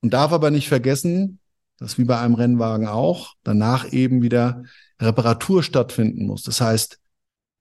und 0.00 0.12
darf 0.12 0.32
aber 0.32 0.50
nicht 0.50 0.68
vergessen, 0.68 1.40
das 1.78 1.92
ist 1.92 1.98
wie 1.98 2.04
bei 2.04 2.18
einem 2.18 2.34
Rennwagen 2.34 2.88
auch, 2.88 3.34
danach 3.44 3.92
eben 3.92 4.22
wieder 4.22 4.64
Reparatur 5.00 5.62
stattfinden 5.62 6.26
muss. 6.26 6.42
Das 6.42 6.60
heißt, 6.60 6.98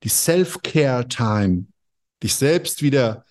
die 0.03 0.09
Self-Care-Time, 0.09 1.67
dich 2.23 2.35
selbst 2.35 2.81
wieder 2.81 3.25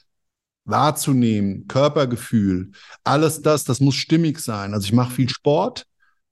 wahrzunehmen, 0.65 1.67
Körpergefühl, 1.69 2.73
alles 3.05 3.43
das, 3.43 3.65
das 3.65 3.81
muss 3.81 3.95
stimmig 3.95 4.39
sein. 4.41 4.75
Also 4.75 4.87
ich 4.87 4.93
mache 4.93 5.15
viel 5.15 5.29
Sport, 5.29 5.87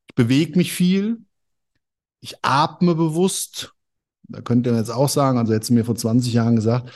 ich 0.08 0.14
bewege 0.14 0.56
mich 0.56 0.72
viel, 0.72 1.18
ich 2.20 2.36
atme 2.42 2.94
bewusst. 2.94 3.73
Da 4.28 4.40
könnt 4.40 4.66
ihr 4.66 4.74
jetzt 4.74 4.90
auch 4.90 5.08
sagen, 5.08 5.38
also 5.38 5.52
hättest 5.52 5.70
du 5.70 5.74
mir 5.74 5.84
vor 5.84 5.96
20 5.96 6.32
Jahren 6.32 6.56
gesagt, 6.56 6.90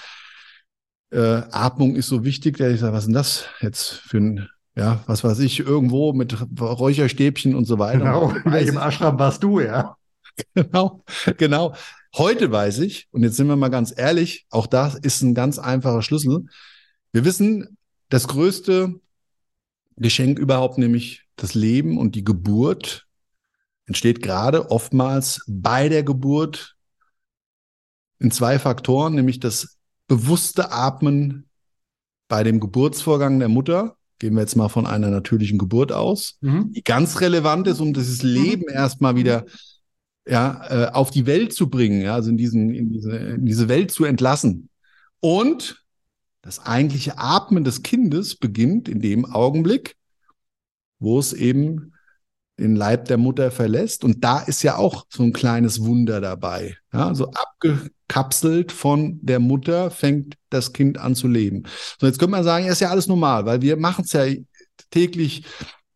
äh, 1.10 1.42
Atmung 1.50 1.96
ist 1.96 2.08
so 2.08 2.24
wichtig, 2.24 2.58
da 2.58 2.68
ich 2.68 2.80
sage, 2.80 2.92
was 2.92 3.04
ist 3.04 3.06
denn 3.06 3.14
das 3.14 3.44
jetzt 3.60 3.88
für 3.88 4.18
ein, 4.18 4.48
ja, 4.76 5.02
was 5.06 5.24
weiß 5.24 5.38
ich, 5.40 5.60
irgendwo 5.60 6.12
mit 6.12 6.36
Räucherstäbchen 6.60 7.54
und 7.54 7.64
so 7.64 7.78
weiter. 7.78 7.98
Genau, 7.98 8.30
in 8.30 8.52
welchem 8.52 8.78
Ashram 8.78 9.18
warst 9.18 9.42
du, 9.42 9.60
ja? 9.60 9.96
Genau, 10.54 11.02
genau. 11.36 11.74
Heute 12.16 12.52
weiß 12.52 12.78
ich, 12.78 13.08
und 13.10 13.24
jetzt 13.24 13.36
sind 13.36 13.48
wir 13.48 13.56
mal 13.56 13.70
ganz 13.70 13.92
ehrlich, 13.96 14.46
auch 14.50 14.68
das 14.68 14.94
ist 14.94 15.20
ein 15.22 15.34
ganz 15.34 15.58
einfacher 15.58 16.00
Schlüssel. 16.00 16.44
Wir 17.10 17.24
wissen, 17.24 17.76
das 18.08 18.28
größte 18.28 18.94
Geschenk 19.96 20.38
überhaupt, 20.38 20.78
nämlich 20.78 21.24
das 21.34 21.54
Leben 21.54 21.98
und 21.98 22.14
die 22.14 22.22
Geburt, 22.22 23.08
entsteht 23.86 24.22
gerade 24.22 24.70
oftmals 24.70 25.42
bei 25.48 25.88
der 25.88 26.04
Geburt 26.04 26.76
in 28.18 28.31
zwei 28.31 28.59
Faktoren, 28.59 29.14
nämlich 29.14 29.40
das 29.40 29.76
bewusste 30.07 30.72
Atmen 30.72 31.48
bei 32.28 32.42
dem 32.42 32.61
Geburtsvorgang 32.61 33.38
der 33.38 33.48
Mutter. 33.48 33.96
Gehen 34.18 34.35
wir 34.35 34.40
jetzt 34.40 34.57
mal 34.57 34.68
von 34.68 34.87
einer 34.87 35.11
natürlichen 35.11 35.59
Geburt 35.59 35.92
aus, 35.92 36.38
mhm. 36.40 36.72
die 36.72 36.83
ganz 36.83 37.20
relevant 37.20 37.68
ist, 37.68 37.81
um 37.81 37.94
dieses 37.94 38.22
Leben 38.22 38.64
mhm. 38.68 38.74
erstmal 38.74 39.14
wieder 39.14 39.44
ja, 40.26 40.62
äh, 40.68 40.90
auf 40.92 41.11
die 41.11 41.26
Welt 41.26 41.52
zu 41.52 41.70
bringen, 41.70 42.02
ja, 42.02 42.14
also 42.14 42.31
in, 42.31 42.37
diesen, 42.37 42.74
in, 42.74 42.92
diese, 42.92 43.16
in 43.16 43.46
diese 43.46 43.68
Welt 43.68 43.90
zu 43.90 44.04
entlassen. 44.04 44.68
Und 45.20 45.85
das 46.42 46.64
eigentliche 46.64 47.18
Atmen 47.18 47.64
des 47.64 47.83
Kindes 47.83 48.37
beginnt 48.37 48.88
in 48.88 49.00
dem 49.00 49.24
Augenblick, 49.24 49.96
wo 50.98 51.18
es 51.18 51.33
eben 51.33 51.92
den 52.59 52.77
Leib 52.77 53.07
der 53.07 53.18
Mutter 53.18 53.51
verlässt. 53.51 54.05
Und 54.05 54.25
da 54.25 54.40
ist 54.40 54.62
ja 54.62 54.77
auch 54.77 55.07
so 55.09 55.23
ein 55.23 55.33
kleines 55.33 55.85
Wunder 55.85 56.21
dabei. 56.21 56.77
Ja, 56.92 57.14
so 57.14 57.31
abgekapselt 57.31 58.73
von 58.73 59.18
der 59.23 59.38
Mutter 59.38 59.90
fängt 59.90 60.35
das 60.51 60.73
Kind 60.73 60.99
an 60.99 61.14
zu 61.14 61.29
leben. 61.29 61.64
So, 62.01 62.07
jetzt 62.07 62.18
könnte 62.18 62.33
man 62.33 62.44
sagen, 62.44 62.66
ist 62.66 62.81
ja 62.81 62.90
alles 62.90 63.07
normal, 63.07 63.47
weil 63.47 63.62
wir 63.62 63.77
machen 63.77 64.05
es 64.05 64.12
ja 64.12 64.25
täglich 64.90 65.44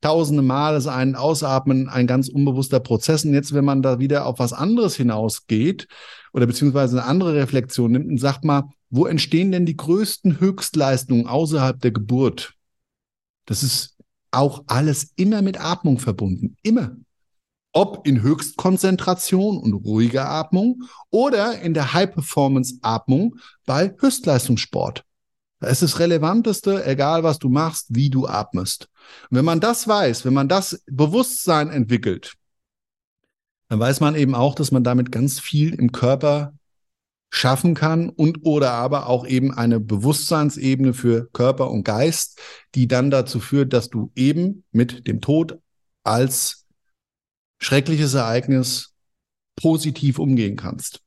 tausende 0.01 0.42
Mal, 0.42 0.77
ist 0.77 0.88
ein 0.88 1.14
Ausatmen 1.14 1.88
ein 1.88 2.07
ganz 2.07 2.29
unbewusster 2.29 2.81
Prozess. 2.81 3.25
Und 3.25 3.35
jetzt, 3.35 3.55
wenn 3.55 3.64
man 3.64 3.83
da 3.83 3.98
wieder 3.98 4.27
auf 4.27 4.38
was 4.38 4.53
anderes 4.53 4.96
hinausgeht 4.96 5.87
oder 6.33 6.46
beziehungsweise 6.46 7.01
eine 7.01 7.09
andere 7.09 7.35
Reflexion 7.35 7.92
nimmt 7.92 8.09
und 8.09 8.18
sagt 8.18 8.44
mal, 8.44 8.64
wo 8.90 9.07
entstehen 9.07 9.53
denn 9.53 9.64
die 9.64 9.77
größten 9.77 10.38
Höchstleistungen 10.40 11.27
außerhalb 11.27 11.81
der 11.81 11.92
Geburt? 11.92 12.55
Das 13.46 13.62
ist 13.62 13.96
auch 14.32 14.64
alles 14.66 15.12
immer 15.16 15.42
mit 15.42 15.60
Atmung 15.60 15.98
verbunden. 15.98 16.56
Immer. 16.62 16.96
Ob 17.72 18.06
in 18.06 18.22
Höchstkonzentration 18.22 19.58
und 19.58 19.72
ruhiger 19.72 20.28
Atmung 20.28 20.82
oder 21.10 21.60
in 21.60 21.72
der 21.72 21.92
High-Performance-Atmung 21.94 23.36
bei 23.64 23.94
Höchstleistungssport. 23.98 25.04
Da 25.60 25.68
ist 25.68 25.80
das 25.80 26.00
Relevanteste, 26.00 26.84
egal 26.84 27.22
was 27.22 27.38
du 27.38 27.48
machst, 27.48 27.86
wie 27.90 28.10
du 28.10 28.26
atmest. 28.26 28.88
Und 29.30 29.36
wenn 29.38 29.44
man 29.44 29.60
das 29.60 29.86
weiß, 29.86 30.24
wenn 30.24 30.34
man 30.34 30.48
das 30.48 30.82
Bewusstsein 30.86 31.70
entwickelt, 31.70 32.34
dann 33.68 33.78
weiß 33.80 34.00
man 34.00 34.16
eben 34.16 34.34
auch, 34.34 34.54
dass 34.54 34.72
man 34.72 34.84
damit 34.84 35.12
ganz 35.12 35.40
viel 35.40 35.72
im 35.74 35.92
Körper 35.92 36.52
schaffen 37.34 37.74
kann 37.74 38.10
und 38.10 38.44
oder 38.44 38.72
aber 38.72 39.06
auch 39.06 39.26
eben 39.26 39.54
eine 39.54 39.80
Bewusstseinsebene 39.80 40.92
für 40.92 41.30
Körper 41.32 41.70
und 41.70 41.82
Geist, 41.82 42.38
die 42.74 42.86
dann 42.86 43.10
dazu 43.10 43.40
führt, 43.40 43.72
dass 43.72 43.88
du 43.88 44.12
eben 44.14 44.64
mit 44.70 45.06
dem 45.08 45.22
Tod 45.22 45.58
als 46.04 46.66
schreckliches 47.58 48.12
Ereignis 48.14 48.94
positiv 49.56 50.18
umgehen 50.18 50.56
kannst. 50.56 51.00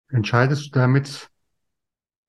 Entscheidest 0.10 0.67
du 0.67 0.80
damit 0.80 1.30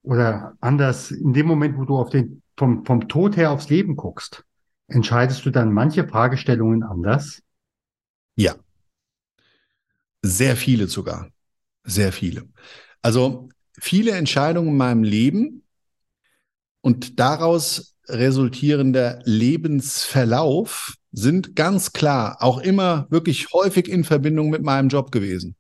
oder 0.03 0.55
anders, 0.61 1.11
in 1.11 1.33
dem 1.33 1.47
Moment, 1.47 1.77
wo 1.77 1.85
du 1.85 1.97
auf 1.97 2.11
den, 2.11 2.43
vom, 2.57 2.85
vom 2.85 3.09
Tod 3.09 3.37
her 3.37 3.51
aufs 3.51 3.69
Leben 3.69 3.97
guckst, 3.97 4.45
entscheidest 4.87 5.45
du 5.45 5.51
dann 5.51 5.73
manche 5.73 6.07
Fragestellungen 6.07 6.83
anders? 6.83 7.43
Ja. 8.39 8.55
Sehr 10.23 10.57
viele 10.57 10.87
sogar. 10.87 11.29
Sehr 11.85 12.13
viele. 12.13 12.49
Also 13.03 13.49
viele 13.81 14.13
Entscheidungen 14.13 14.69
in 14.69 14.77
meinem 14.77 15.03
Leben 15.03 15.65
und 16.81 17.19
daraus 17.19 17.97
resultierender 18.07 19.21
Lebensverlauf 19.25 20.95
sind 21.11 21.57
ganz 21.57 21.93
klar 21.93 22.37
auch 22.41 22.59
immer 22.59 23.09
wirklich 23.11 23.53
häufig 23.53 23.89
in 23.89 24.05
Verbindung 24.05 24.51
mit 24.51 24.63
meinem 24.63 24.89
Job 24.89 25.11
gewesen. 25.11 25.57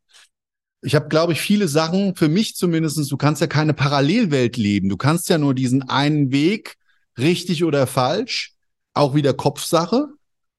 Ich 0.81 0.95
habe, 0.95 1.09
glaube 1.09 1.33
ich, 1.33 1.41
viele 1.41 1.67
Sachen, 1.67 2.15
für 2.15 2.29
mich 2.29 2.55
zumindestens. 2.55 3.09
du 3.09 3.17
kannst 3.17 3.41
ja 3.41 3.49
keine 3.49 3.75
Parallelwelt 3.75 4.57
leben. 4.57 4.89
Du 4.89 4.97
kannst 4.97 5.29
ja 5.29 5.37
nur 5.37 5.53
diesen 5.55 5.83
einen 5.89 6.31
Weg, 6.31 6.77
richtig 7.19 7.65
oder 7.65 7.89
falsch, 7.89 8.55
auch 8.95 9.17
wieder 9.17 9.35
Kopfsache. 9.35 10.11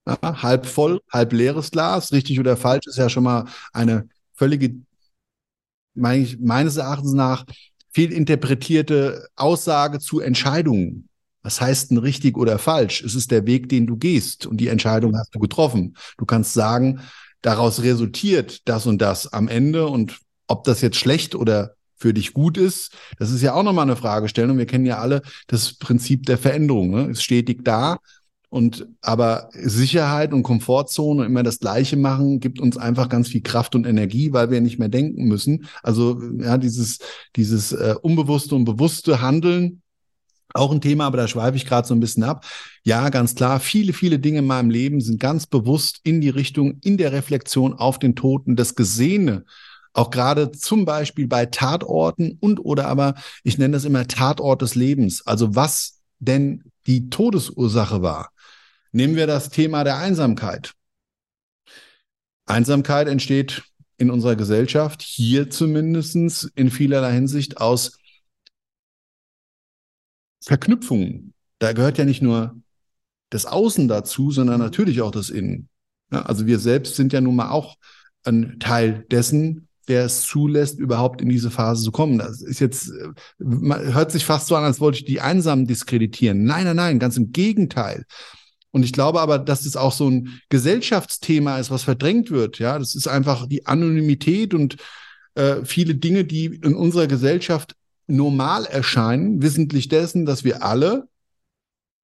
Ja, 0.10 0.42
halb 0.42 0.66
voll, 0.66 1.02
halb 1.12 1.34
leeres 1.34 1.72
Glas, 1.72 2.12
richtig 2.12 2.40
oder 2.40 2.58
falsch, 2.58 2.88
ist 2.88 2.98
ja 2.98 3.10
schon 3.10 3.24
mal 3.24 3.46
eine 3.74 4.10
völlige, 4.34 4.76
mein 5.94 6.24
ich, 6.24 6.40
meines 6.40 6.78
Erachtens 6.78 7.14
nach, 7.14 7.46
fehlinterpretierte 7.92 9.28
Aussage 9.36 10.00
zu 10.00 10.20
Entscheidungen. 10.20 11.10
Was 11.42 11.62
heißt 11.62 11.92
denn 11.92 11.98
richtig 11.98 12.38
oder 12.38 12.60
falsch? 12.60 13.02
Es 13.04 13.16
ist 13.16 13.32
der 13.32 13.46
Weg, 13.46 13.70
den 13.70 13.88
du 13.88 13.98
gehst 13.98 14.46
und 14.46 14.58
die 14.58 14.68
Entscheidung 14.68 15.18
hast 15.18 15.34
du 15.34 15.40
getroffen. 15.40 15.96
Du 16.18 16.26
kannst 16.26 16.54
sagen, 16.54 17.02
daraus 17.42 17.82
resultiert 17.82 18.68
das 18.68 18.86
und 18.86 19.00
das 19.02 19.32
am 19.32 19.48
Ende 19.48 19.88
und 19.88 20.20
ob 20.48 20.64
das 20.64 20.82
jetzt 20.82 20.98
schlecht 20.98 21.36
oder 21.36 21.76
für 22.00 22.14
dich 22.14 22.34
gut 22.34 22.58
ist, 22.58 22.94
das 23.18 23.30
ist 23.30 23.42
ja 23.42 23.54
auch 23.54 23.64
nochmal 23.64 23.84
eine 23.84 23.96
Fragestellung. 23.98 24.58
Wir 24.58 24.66
kennen 24.66 24.86
ja 24.86 25.00
alle 25.00 25.22
das 25.48 25.74
Prinzip 25.74 26.26
der 26.26 26.38
Veränderung. 26.38 26.92
Ne? 26.92 27.10
Es 27.12 27.22
stetig 27.22 27.64
da 27.64 27.98
und 28.50 28.88
aber 29.02 29.50
Sicherheit 29.54 30.34
und 30.34 30.44
Komfortzone 30.44 31.22
und 31.22 31.28
immer 31.28 31.44
das 31.44 31.60
Gleiche 31.60 31.98
machen, 31.98 32.40
gibt 32.40 32.60
uns 32.60 32.78
einfach 32.78 33.08
ganz 33.08 33.28
viel 33.28 33.42
Kraft 33.42 33.76
und 33.76 33.86
Energie, 33.86 34.34
weil 34.34 34.50
wir 34.50 34.60
nicht 34.60 34.80
mehr 34.80 34.90
denken 34.90 35.26
müssen. 35.26 35.66
Also 35.84 36.20
ja, 36.40 36.58
dieses, 36.58 36.98
dieses 37.36 37.72
äh, 37.72 37.96
unbewusste 38.02 38.56
und 38.56 38.66
bewusste 38.66 39.22
Handeln, 39.22 39.82
auch 40.56 40.72
ein 40.72 40.82
Thema, 40.82 41.06
aber 41.06 41.18
da 41.18 41.28
schweife 41.28 41.58
ich 41.58 41.68
gerade 41.68 41.88
so 41.88 41.94
ein 41.94 42.00
bisschen 42.00 42.24
ab. 42.24 42.44
Ja, 42.84 43.10
ganz 43.10 43.36
klar, 43.36 43.60
viele, 43.60 43.94
viele 43.94 44.18
Dinge 44.18 44.40
in 44.40 44.48
meinem 44.48 44.72
Leben 44.72 45.00
sind 45.00 45.20
ganz 45.20 45.46
bewusst 45.46 46.00
in 46.04 46.22
die 46.22 46.30
Richtung, 46.30 46.80
in 46.82 46.98
der 46.98 47.12
Reflexion 47.12 47.76
auf 47.76 48.00
den 48.00 48.16
Toten, 48.16 48.56
das 48.56 48.74
Gesehene. 48.74 49.46
Auch 49.94 50.10
gerade 50.10 50.52
zum 50.52 50.86
Beispiel 50.86 51.28
bei 51.28 51.46
Tatorten 51.46 52.38
und 52.40 52.60
oder 52.60 52.88
aber, 52.88 53.14
ich 53.44 53.60
nenne 53.60 53.74
das 53.74 53.86
immer 53.86 54.08
Tatort 54.08 54.64
des 54.64 54.74
Lebens. 54.74 55.26
Also 55.28 55.56
was 55.56 56.00
denn 56.20 56.64
die 56.88 57.10
Todesursache 57.10 58.02
war. 58.02 58.32
Nehmen 58.92 59.16
wir 59.16 59.28
das 59.28 59.50
Thema 59.50 59.84
der 59.84 59.98
Einsamkeit. 59.98 60.74
Einsamkeit 62.46 63.08
entsteht 63.08 63.64
in 63.98 64.10
unserer 64.10 64.36
Gesellschaft, 64.36 65.02
hier 65.02 65.50
zumindest 65.50 66.50
in 66.56 66.72
vielerlei 66.72 67.14
Hinsicht 67.14 67.58
aus 67.58 68.00
Verknüpfungen. 70.44 71.34
Da 71.60 71.74
gehört 71.74 71.98
ja 71.98 72.06
nicht 72.06 72.22
nur 72.22 72.60
das 73.30 73.46
Außen 73.46 73.88
dazu, 73.88 74.32
sondern 74.32 74.60
natürlich 74.60 75.02
auch 75.02 75.12
das 75.12 75.30
Innen. 75.30 75.70
Ja, 76.12 76.24
also 76.24 76.48
wir 76.48 76.60
selbst 76.60 76.96
sind 76.96 77.14
ja 77.14 77.22
nun 77.22 77.36
mal 77.36 77.52
auch 77.52 77.76
ein 78.24 78.60
Teil 78.60 79.06
dessen, 79.12 79.68
der 79.88 80.06
es 80.06 80.22
zulässt, 80.22 80.80
überhaupt 80.80 81.22
in 81.22 81.30
diese 81.30 81.52
Phase 81.52 81.84
zu 81.84 81.92
kommen. 81.92 82.20
Das 82.20 82.42
ist 82.42 82.60
jetzt, 82.60 82.92
hört 83.40 84.12
sich 84.12 84.24
fast 84.24 84.48
so 84.48 84.56
an, 84.56 84.64
als 84.64 84.80
wollte 84.80 85.00
ich 85.00 85.06
die 85.06 85.20
Einsamen 85.20 85.66
diskreditieren. 85.66 86.44
Nein, 86.44 86.64
nein, 86.66 86.76
nein, 86.76 87.00
ganz 87.00 87.18
im 87.18 87.32
Gegenteil. 87.32 88.06
Und 88.72 88.84
ich 88.84 88.94
glaube 88.94 89.22
aber, 89.22 89.40
dass 89.40 89.64
das 89.64 89.76
auch 89.76 89.92
so 89.92 90.10
ein 90.10 90.42
Gesellschaftsthema 90.50 91.58
ist, 91.58 91.72
was 91.72 91.84
verdrängt 91.84 92.30
wird. 92.30 92.60
Ja, 92.60 92.78
das 92.78 92.96
ist 92.96 93.08
einfach 93.08 93.48
die 93.48 93.66
Anonymität 93.66 94.54
und 94.54 94.78
äh, 95.36 95.64
viele 95.66 95.96
Dinge, 95.96 96.26
die 96.26 96.46
in 96.46 96.76
unserer 96.76 97.08
Gesellschaft 97.08 97.76
normal 98.08 98.66
erscheinen, 98.66 99.42
wissentlich 99.42 99.88
dessen, 99.88 100.26
dass 100.26 100.44
wir 100.44 100.64
alle 100.64 101.08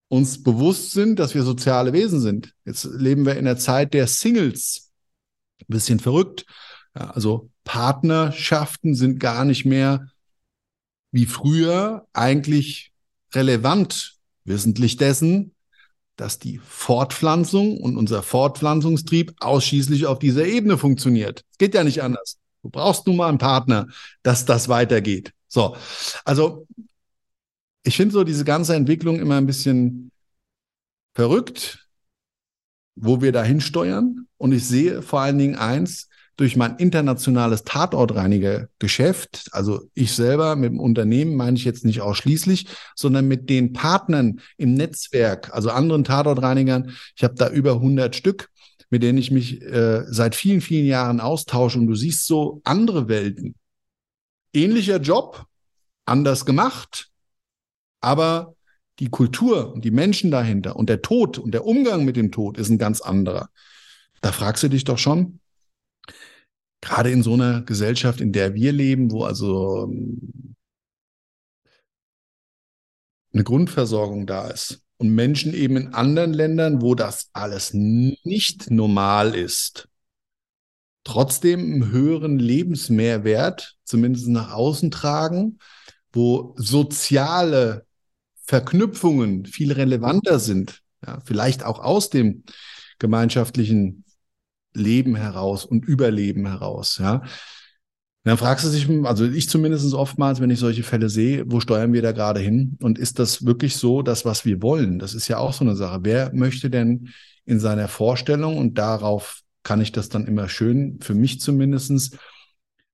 uns 0.07 0.43
bewusst 0.43 0.91
sind, 0.91 1.19
dass 1.19 1.33
wir 1.33 1.43
soziale 1.43 1.93
Wesen 1.93 2.19
sind. 2.19 2.53
Jetzt 2.63 2.85
leben 2.85 3.25
wir 3.25 3.37
in 3.37 3.45
der 3.45 3.57
Zeit 3.57 3.93
der 3.93 4.07
Singles. 4.07 4.91
Ein 5.61 5.65
bisschen 5.67 5.99
verrückt. 5.99 6.45
Ja, 6.95 7.11
also 7.11 7.49
Partnerschaften 7.63 8.93
sind 8.93 9.19
gar 9.19 9.45
nicht 9.45 9.65
mehr 9.65 10.07
wie 11.11 11.25
früher 11.25 12.07
eigentlich 12.13 12.91
relevant, 13.33 14.17
wissentlich 14.43 14.97
dessen, 14.97 15.54
dass 16.15 16.39
die 16.39 16.59
Fortpflanzung 16.59 17.77
und 17.79 17.97
unser 17.97 18.23
Fortpflanzungstrieb 18.23 19.33
ausschließlich 19.39 20.05
auf 20.05 20.19
dieser 20.19 20.45
Ebene 20.45 20.77
funktioniert. 20.77 21.43
Es 21.51 21.57
geht 21.57 21.73
ja 21.73 21.83
nicht 21.83 22.01
anders. 22.01 22.37
Du 22.63 22.69
brauchst 22.69 23.05
nun 23.05 23.17
mal 23.17 23.29
einen 23.29 23.37
Partner, 23.37 23.87
dass 24.23 24.45
das 24.45 24.69
weitergeht. 24.69 25.33
So, 25.47 25.75
also 26.23 26.67
ich 27.83 27.95
finde 27.95 28.13
so 28.13 28.23
diese 28.23 28.45
ganze 28.45 28.75
Entwicklung 28.75 29.19
immer 29.19 29.37
ein 29.37 29.45
bisschen 29.45 30.11
verrückt, 31.13 31.87
wo 32.95 33.21
wir 33.21 33.31
dahin 33.31 33.61
steuern. 33.61 34.27
Und 34.37 34.51
ich 34.51 34.67
sehe 34.67 35.01
vor 35.01 35.21
allen 35.21 35.37
Dingen 35.37 35.55
eins, 35.55 36.09
durch 36.37 36.55
mein 36.57 36.75
internationales 36.77 37.63
Tatortreinigergeschäft, 37.63 39.47
also 39.51 39.83
ich 39.93 40.13
selber 40.13 40.55
mit 40.55 40.71
dem 40.71 40.79
Unternehmen 40.79 41.35
meine 41.35 41.57
ich 41.57 41.63
jetzt 41.63 41.85
nicht 41.85 42.01
ausschließlich, 42.01 42.67
sondern 42.95 43.27
mit 43.27 43.49
den 43.49 43.73
Partnern 43.73 44.41
im 44.57 44.73
Netzwerk, 44.73 45.53
also 45.53 45.69
anderen 45.69 46.03
Tatortreinigern. 46.03 46.91
Ich 47.15 47.23
habe 47.23 47.35
da 47.35 47.49
über 47.49 47.73
100 47.73 48.15
Stück, 48.15 48.49
mit 48.89 49.01
denen 49.01 49.17
ich 49.17 49.31
mich 49.31 49.61
äh, 49.61 50.03
seit 50.07 50.35
vielen, 50.35 50.61
vielen 50.61 50.85
Jahren 50.85 51.21
austausche. 51.21 51.79
Und 51.79 51.87
du 51.87 51.95
siehst 51.95 52.25
so 52.25 52.61
andere 52.65 53.07
Welten. 53.07 53.55
Ähnlicher 54.53 54.99
Job, 54.99 55.45
anders 56.05 56.45
gemacht, 56.45 57.09
aber 58.01 58.55
die 58.99 59.09
Kultur 59.09 59.73
und 59.73 59.83
die 59.83 59.91
Menschen 59.91 60.31
dahinter 60.31 60.75
und 60.75 60.89
der 60.89 61.01
Tod 61.01 61.37
und 61.37 61.51
der 61.51 61.65
Umgang 61.65 62.05
mit 62.05 62.15
dem 62.15 62.31
Tod 62.31 62.57
ist 62.57 62.69
ein 62.69 62.77
ganz 62.77 63.01
anderer. 63.01 63.49
Da 64.21 64.31
fragst 64.31 64.63
du 64.63 64.69
dich 64.69 64.83
doch 64.83 64.97
schon, 64.97 65.39
gerade 66.85 67.09
in 67.09 67.23
so 67.23 67.33
einer 67.33 67.63
Gesellschaft, 67.63 68.21
in 68.21 68.31
der 68.31 68.53
wir 68.53 68.71
leben, 68.71 69.11
wo 69.11 69.23
also 69.23 69.85
ähm, 69.85 70.55
eine 73.33 73.43
Grundversorgung 73.43 74.27
da 74.27 74.49
ist 74.49 74.83
und 74.97 75.09
Menschen 75.09 75.53
eben 75.53 75.77
in 75.77 75.93
anderen 75.93 76.31
Ländern, 76.31 76.81
wo 76.81 76.93
das 76.93 77.29
alles 77.33 77.73
nicht 77.73 78.69
normal 78.69 79.33
ist, 79.33 79.89
trotzdem 81.03 81.59
einen 81.59 81.91
höheren 81.91 82.37
Lebensmehrwert, 82.37 83.77
zumindest 83.83 84.27
nach 84.27 84.53
außen 84.53 84.91
tragen, 84.91 85.57
wo 86.13 86.53
soziale 86.55 87.85
Verknüpfungen 88.43 89.47
viel 89.47 89.73
relevanter 89.73 90.39
sind, 90.39 90.83
ja, 91.05 91.19
vielleicht 91.25 91.65
auch 91.65 91.79
aus 91.79 92.11
dem 92.11 92.43
gemeinschaftlichen 92.99 94.04
Leben 94.75 95.15
heraus 95.15 95.65
und 95.65 95.85
Überleben 95.85 96.47
heraus, 96.47 96.99
ja. 96.99 97.23
Und 98.25 98.29
dann 98.29 98.37
fragst 98.37 98.65
du 98.65 98.69
dich, 98.69 98.89
also 99.05 99.25
ich 99.25 99.49
zumindest 99.49 99.93
oftmals, 99.93 100.41
wenn 100.41 100.49
ich 100.49 100.57
solche 100.57 100.81
Fälle 100.81 101.09
sehe, 101.09 101.43
wo 101.45 101.59
steuern 101.59 101.93
wir 101.93 102.01
da 102.01 102.11
gerade 102.11 102.39
hin? 102.39 102.75
Und 102.81 102.97
ist 102.97 103.19
das 103.19 103.45
wirklich 103.45 103.75
so, 103.75 104.01
das, 104.01 104.25
was 104.25 104.45
wir 104.45 104.63
wollen? 104.63 104.97
Das 104.97 105.13
ist 105.13 105.27
ja 105.27 105.37
auch 105.37 105.53
so 105.53 105.63
eine 105.63 105.75
Sache. 105.75 105.99
Wer 106.01 106.33
möchte 106.33 106.71
denn 106.71 107.09
in 107.45 107.59
seiner 107.59 107.87
Vorstellung, 107.87 108.57
und 108.57 108.79
darauf 108.79 109.41
kann 109.61 109.79
ich 109.79 109.91
das 109.91 110.09
dann 110.09 110.25
immer 110.25 110.49
schön, 110.49 110.99
für 111.01 111.13
mich 111.13 111.39
zumindestens 111.39 112.17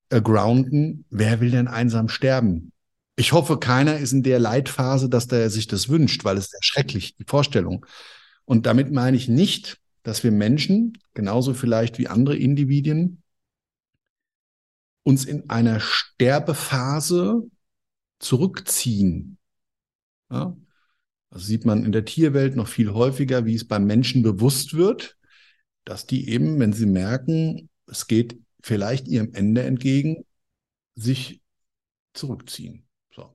äh, 0.10 0.22
grounden, 0.22 1.06
wer 1.10 1.40
will 1.40 1.52
denn 1.52 1.70
einsam 1.70 2.10
sterben? 2.10 2.74
Ich 3.16 3.32
hoffe, 3.32 3.58
keiner 3.58 3.98
ist 3.98 4.12
in 4.12 4.24
der 4.24 4.40
Leitphase, 4.40 5.08
dass 5.08 5.28
der 5.28 5.50
sich 5.50 5.68
das 5.68 5.88
wünscht, 5.88 6.26
weil 6.26 6.38
es 6.38 6.50
sehr 6.50 6.64
schrecklich, 6.64 7.16
die 7.16 7.26
Vorstellung. 7.26 7.86
Und 8.44 8.66
damit 8.66 8.92
meine 8.92 9.16
ich 9.16 9.30
nicht, 9.30 9.78
dass 10.04 10.24
wir 10.24 10.32
Menschen, 10.32 10.98
genauso 11.14 11.54
vielleicht 11.54 11.98
wie 12.00 12.08
andere 12.08 12.38
Individuen, 12.38 13.22
uns 15.04 15.26
in 15.26 15.50
einer 15.50 15.80
Sterbephase 15.80 17.44
zurückziehen. 18.20 19.38
Ja? 20.32 20.56
Das 21.30 21.46
sieht 21.46 21.66
man 21.66 21.86
in 21.86 21.92
der 21.92 22.06
Tierwelt 22.06 22.56
noch 22.56 22.68
viel 22.68 22.92
häufiger, 22.92 23.46
wie 23.46 23.56
es 23.56 23.68
beim 23.68 23.86
Menschen 23.86 24.22
bewusst 24.22 24.74
wird, 24.74 25.18
dass 25.86 26.06
die 26.06 26.30
eben, 26.30 26.60
wenn 26.60 26.74
sie 26.74 26.86
merken, 26.86 27.70
es 27.88 28.08
geht 28.08 28.40
vielleicht 28.62 29.08
ihrem 29.08 29.34
Ende 29.34 29.64
entgegen, 29.64 30.26
sich 30.96 31.42
zurückziehen. 32.14 32.86
So. 33.16 33.34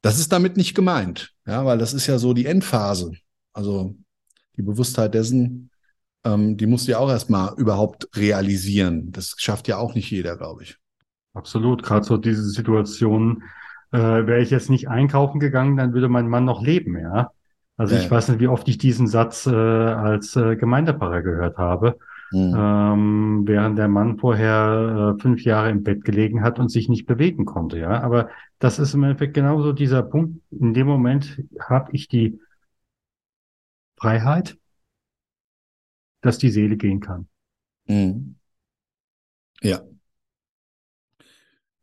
Das 0.00 0.18
ist 0.18 0.32
damit 0.32 0.56
nicht 0.56 0.74
gemeint, 0.74 1.34
ja, 1.46 1.64
weil 1.66 1.78
das 1.78 1.92
ist 1.92 2.06
ja 2.06 2.18
so 2.18 2.32
die 2.32 2.46
Endphase. 2.46 3.12
Also 3.52 3.96
die 4.56 4.62
Bewusstheit 4.62 5.14
dessen, 5.14 5.70
ähm, 6.24 6.56
die 6.56 6.66
musst 6.66 6.86
du 6.86 6.92
ja 6.92 6.98
auch 6.98 7.10
erstmal 7.10 7.54
überhaupt 7.56 8.08
realisieren. 8.16 9.12
Das 9.12 9.34
schafft 9.38 9.68
ja 9.68 9.78
auch 9.78 9.94
nicht 9.94 10.10
jeder, 10.10 10.36
glaube 10.36 10.62
ich. 10.62 10.78
Absolut. 11.34 11.82
Gerade 11.82 12.04
so 12.04 12.16
diese 12.16 12.44
Situation, 12.44 13.42
äh, 13.92 13.98
wäre 13.98 14.40
ich 14.40 14.50
jetzt 14.50 14.70
nicht 14.70 14.88
einkaufen 14.88 15.40
gegangen, 15.40 15.76
dann 15.76 15.92
würde 15.92 16.08
mein 16.08 16.28
Mann 16.28 16.44
noch 16.44 16.62
leben, 16.62 16.98
ja. 16.98 17.30
Also 17.76 17.94
ja. 17.94 18.02
ich 18.02 18.10
weiß 18.10 18.28
nicht, 18.28 18.40
wie 18.40 18.48
oft 18.48 18.68
ich 18.68 18.78
diesen 18.78 19.06
Satz 19.06 19.46
äh, 19.46 19.50
als 19.54 20.36
äh, 20.36 20.56
Gemeindepfarrer 20.56 21.22
gehört 21.22 21.56
habe, 21.56 21.98
mhm. 22.30 22.54
ähm, 22.56 23.42
während 23.46 23.78
der 23.78 23.88
Mann 23.88 24.18
vorher 24.18 25.16
äh, 25.16 25.20
fünf 25.20 25.42
Jahre 25.42 25.70
im 25.70 25.82
Bett 25.82 26.04
gelegen 26.04 26.42
hat 26.42 26.58
und 26.58 26.68
sich 26.68 26.88
nicht 26.88 27.06
bewegen 27.06 27.44
konnte, 27.44 27.78
ja. 27.78 28.02
Aber 28.02 28.28
das 28.58 28.78
ist 28.78 28.94
im 28.94 29.02
Endeffekt 29.04 29.34
genauso 29.34 29.72
dieser 29.72 30.02
Punkt. 30.02 30.40
In 30.50 30.74
dem 30.74 30.86
Moment 30.86 31.42
habe 31.58 31.90
ich 31.92 32.08
die 32.08 32.38
Freiheit, 34.02 34.58
dass 36.22 36.38
die 36.38 36.50
Seele 36.50 36.76
gehen 36.76 36.98
kann. 36.98 37.28
Mhm. 37.86 38.36
Ja. 39.62 39.82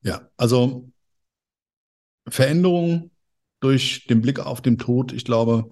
Ja, 0.01 0.29
also 0.37 0.89
Veränderung 2.27 3.11
durch 3.61 4.05
den 4.09 4.21
Blick 4.21 4.39
auf 4.39 4.61
den 4.61 4.77
Tod, 4.77 5.11
ich 5.13 5.23
glaube, 5.25 5.69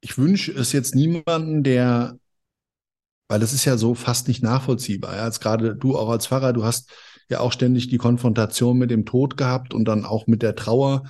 ich 0.00 0.18
wünsche 0.18 0.52
es 0.52 0.72
jetzt 0.72 0.94
niemanden, 0.94 1.62
der, 1.62 2.18
weil 3.28 3.40
das 3.40 3.52
ist 3.52 3.64
ja 3.64 3.76
so 3.76 3.94
fast 3.94 4.28
nicht 4.28 4.42
nachvollziehbar. 4.42 5.16
Ja, 5.16 5.22
als 5.22 5.40
gerade 5.40 5.76
du 5.76 5.96
auch 5.96 6.08
als 6.08 6.26
Pfarrer, 6.26 6.52
du 6.52 6.64
hast 6.64 6.90
ja 7.28 7.40
auch 7.40 7.52
ständig 7.52 7.88
die 7.88 7.98
Konfrontation 7.98 8.78
mit 8.78 8.90
dem 8.90 9.06
Tod 9.06 9.36
gehabt 9.36 9.74
und 9.74 9.86
dann 9.86 10.04
auch 10.04 10.26
mit 10.26 10.42
der 10.42 10.54
Trauer 10.56 11.04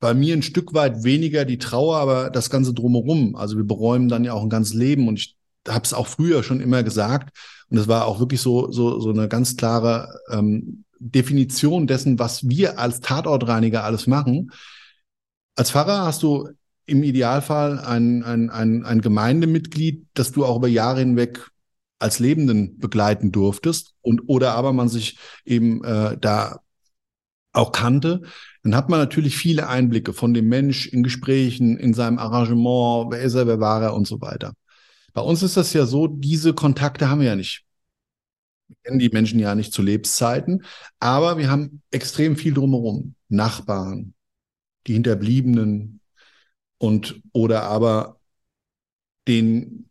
bei 0.00 0.14
mir 0.14 0.34
ein 0.34 0.42
Stück 0.42 0.74
weit 0.74 1.04
weniger 1.04 1.44
die 1.44 1.58
Trauer, 1.58 1.96
aber 1.96 2.30
das 2.30 2.50
Ganze 2.50 2.72
drumherum. 2.72 3.34
Also 3.34 3.56
wir 3.56 3.64
beräumen 3.64 4.08
dann 4.08 4.24
ja 4.24 4.32
auch 4.32 4.42
ein 4.42 4.50
ganzes 4.50 4.74
Leben 4.74 5.08
und 5.08 5.18
ich 5.18 5.36
habe 5.66 5.84
es 5.84 5.92
auch 5.92 6.06
früher 6.06 6.42
schon 6.42 6.60
immer 6.60 6.82
gesagt 6.82 7.36
und 7.68 7.78
es 7.78 7.88
war 7.88 8.06
auch 8.06 8.20
wirklich 8.20 8.40
so 8.40 8.70
so 8.70 9.00
so 9.00 9.10
eine 9.10 9.28
ganz 9.28 9.56
klare 9.56 10.20
ähm, 10.30 10.84
Definition 11.00 11.86
dessen, 11.86 12.18
was 12.18 12.48
wir 12.48 12.78
als 12.78 13.00
Tatortreiniger 13.00 13.84
alles 13.84 14.06
machen. 14.06 14.50
Als 15.56 15.70
Pfarrer 15.70 16.04
hast 16.04 16.22
du 16.22 16.48
im 16.86 17.02
Idealfall 17.02 17.78
ein, 17.80 18.22
ein, 18.22 18.50
ein, 18.50 18.84
ein 18.84 19.00
Gemeindemitglied, 19.00 20.06
das 20.14 20.32
du 20.32 20.44
auch 20.44 20.56
über 20.56 20.68
Jahre 20.68 21.00
hinweg 21.00 21.50
als 21.98 22.18
Lebenden 22.18 22.78
begleiten 22.78 23.32
durftest 23.32 23.94
und 24.00 24.22
oder 24.26 24.54
aber 24.54 24.72
man 24.72 24.88
sich 24.88 25.18
eben 25.44 25.84
äh, 25.84 26.16
da 26.18 26.60
auch 27.52 27.72
kannte, 27.72 28.22
dann 28.62 28.74
hat 28.74 28.88
man 28.88 28.98
natürlich 28.98 29.36
viele 29.36 29.68
Einblicke 29.68 30.12
von 30.12 30.34
dem 30.34 30.48
Mensch 30.48 30.86
in 30.86 31.02
Gesprächen, 31.02 31.76
in 31.78 31.94
seinem 31.94 32.18
Arrangement, 32.18 33.12
wer 33.12 33.20
ist 33.20 33.34
er, 33.34 33.46
wer 33.46 33.60
war 33.60 33.82
er 33.82 33.94
und 33.94 34.06
so 34.06 34.20
weiter. 34.20 34.54
Bei 35.12 35.20
uns 35.22 35.42
ist 35.42 35.56
das 35.56 35.72
ja 35.72 35.86
so, 35.86 36.06
diese 36.06 36.54
Kontakte 36.54 37.08
haben 37.08 37.20
wir 37.20 37.28
ja 37.28 37.36
nicht. 37.36 37.64
Wir 38.68 38.76
kennen 38.84 38.98
die 38.98 39.08
Menschen 39.08 39.38
ja 39.38 39.54
nicht 39.54 39.72
zu 39.72 39.82
Lebenszeiten, 39.82 40.64
aber 41.00 41.38
wir 41.38 41.50
haben 41.50 41.82
extrem 41.90 42.36
viel 42.36 42.54
drumherum. 42.54 43.14
Nachbarn, 43.28 44.14
die 44.86 44.94
Hinterbliebenen 44.94 46.00
und 46.78 47.20
oder 47.32 47.64
aber 47.64 48.20
den 49.26 49.88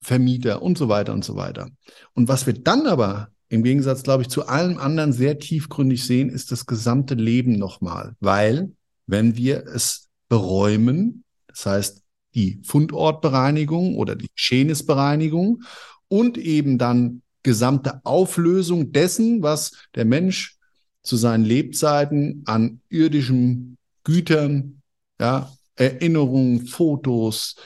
Vermieter 0.00 0.62
und 0.62 0.78
so 0.78 0.88
weiter 0.88 1.12
und 1.12 1.24
so 1.24 1.36
weiter. 1.36 1.70
Und 2.14 2.28
was 2.28 2.46
wir 2.46 2.54
dann 2.54 2.86
aber 2.86 3.31
im 3.52 3.62
Gegensatz, 3.62 4.02
glaube 4.02 4.22
ich, 4.22 4.30
zu 4.30 4.46
allem 4.48 4.78
anderen 4.78 5.12
sehr 5.12 5.38
tiefgründig 5.38 6.06
sehen, 6.06 6.30
ist 6.30 6.50
das 6.52 6.64
gesamte 6.64 7.14
Leben 7.14 7.58
nochmal. 7.58 8.16
Weil, 8.18 8.72
wenn 9.06 9.36
wir 9.36 9.66
es 9.66 10.08
beräumen, 10.30 11.24
das 11.48 11.66
heißt 11.66 12.02
die 12.34 12.62
Fundortbereinigung 12.64 13.98
oder 13.98 14.16
die 14.16 14.30
Geschehenisbereinigung 14.34 15.64
und 16.08 16.38
eben 16.38 16.78
dann 16.78 17.20
gesamte 17.42 18.00
Auflösung 18.06 18.90
dessen, 18.90 19.42
was 19.42 19.72
der 19.96 20.06
Mensch 20.06 20.56
zu 21.02 21.16
seinen 21.16 21.44
Lebzeiten 21.44 22.44
an 22.46 22.80
irdischen 22.88 23.76
Gütern, 24.02 24.80
ja, 25.20 25.52
Erinnerungen, 25.76 26.66
Fotos, 26.66 27.56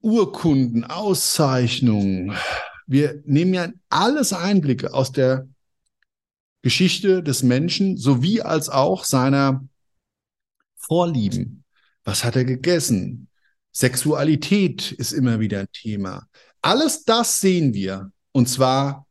Urkunden, 0.00 0.82
Auszeichnungen, 0.82 2.34
wir 2.86 3.22
nehmen 3.24 3.54
ja 3.54 3.68
alles 3.88 4.32
Einblicke 4.32 4.92
aus 4.92 5.12
der 5.12 5.48
Geschichte 6.62 7.22
des 7.22 7.42
Menschen 7.42 7.96
sowie 7.96 8.40
als 8.40 8.68
auch 8.68 9.04
seiner 9.04 9.66
Vorlieben. 10.76 11.64
Was 12.04 12.24
hat 12.24 12.36
er 12.36 12.44
gegessen? 12.44 13.28
Sexualität 13.72 14.92
ist 14.92 15.12
immer 15.12 15.40
wieder 15.40 15.60
ein 15.60 15.72
Thema. 15.72 16.26
Alles 16.62 17.04
das 17.04 17.40
sehen 17.40 17.74
wir 17.74 18.12
und 18.32 18.48
zwar 18.48 19.06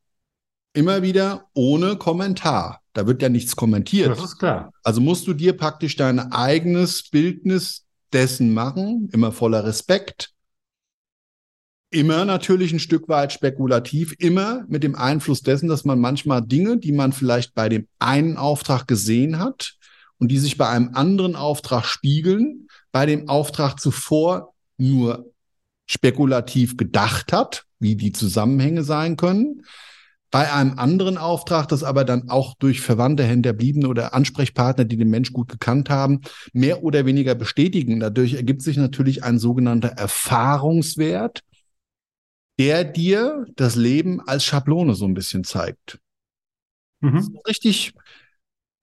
immer 0.73 1.01
wieder 1.01 1.49
ohne 1.53 1.97
Kommentar. 1.97 2.81
Da 2.93 3.05
wird 3.07 3.21
ja 3.21 3.29
nichts 3.29 3.55
kommentiert. 3.55 4.09
Das 4.09 4.23
ist 4.23 4.37
klar. 4.37 4.71
Also 4.83 5.01
musst 5.01 5.27
du 5.27 5.33
dir 5.33 5.55
praktisch 5.57 5.95
dein 5.95 6.19
eigenes 6.31 7.09
Bildnis 7.09 7.85
dessen 8.11 8.53
machen, 8.53 9.09
immer 9.11 9.31
voller 9.31 9.63
Respekt 9.63 10.32
immer 11.93 12.25
natürlich 12.25 12.73
ein 12.73 12.79
Stück 12.79 13.07
weit 13.07 13.31
spekulativ, 13.31 14.15
immer 14.17 14.65
mit 14.67 14.83
dem 14.83 14.95
Einfluss 14.95 15.41
dessen, 15.41 15.69
dass 15.69 15.85
man 15.85 15.99
manchmal 15.99 16.41
Dinge, 16.41 16.77
die 16.77 16.91
man 16.91 17.13
vielleicht 17.13 17.53
bei 17.53 17.69
dem 17.69 17.87
einen 17.99 18.37
Auftrag 18.37 18.87
gesehen 18.87 19.39
hat 19.39 19.75
und 20.17 20.29
die 20.29 20.39
sich 20.39 20.57
bei 20.57 20.67
einem 20.67 20.91
anderen 20.93 21.35
Auftrag 21.35 21.85
spiegeln, 21.85 22.67
bei 22.91 23.05
dem 23.05 23.29
Auftrag 23.29 23.79
zuvor 23.79 24.53
nur 24.77 25.31
spekulativ 25.85 26.77
gedacht 26.77 27.31
hat, 27.31 27.65
wie 27.79 27.95
die 27.95 28.11
Zusammenhänge 28.11 28.83
sein 28.83 29.17
können. 29.17 29.63
Bei 30.31 30.51
einem 30.51 30.79
anderen 30.79 31.19
Auftrag, 31.19 31.67
das 31.67 31.83
aber 31.83 32.05
dann 32.05 32.29
auch 32.29 32.55
durch 32.55 32.81
Verwandte, 32.81 33.23
Hinterbliebene 33.23 33.87
oder 33.87 34.15
Ansprechpartner, 34.15 34.83
die 34.83 34.97
den 34.97 35.11
Mensch 35.11 35.31
gut 35.31 35.47
gekannt 35.47 35.91
haben, 35.91 36.21
mehr 36.53 36.83
oder 36.83 37.05
weniger 37.05 37.35
bestätigen. 37.35 37.99
Dadurch 37.99 38.33
ergibt 38.33 38.63
sich 38.63 38.77
natürlich 38.77 39.23
ein 39.23 39.37
sogenannter 39.37 39.89
Erfahrungswert, 39.89 41.43
der 42.59 42.83
dir 42.83 43.45
das 43.55 43.75
Leben 43.75 44.21
als 44.21 44.45
Schablone 44.45 44.95
so 44.95 45.05
ein 45.05 45.13
bisschen 45.13 45.43
zeigt. 45.43 45.99
Mhm. 47.01 47.39
Richtig, 47.47 47.93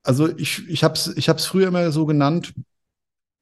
also 0.03 0.29
ich, 0.37 0.69
ich 0.69 0.85
habe 0.85 0.95
es 0.95 1.09
ich 1.17 1.29
hab's 1.29 1.47
früher 1.47 1.69
immer 1.69 1.91
so 1.93 2.07
genannt, 2.07 2.53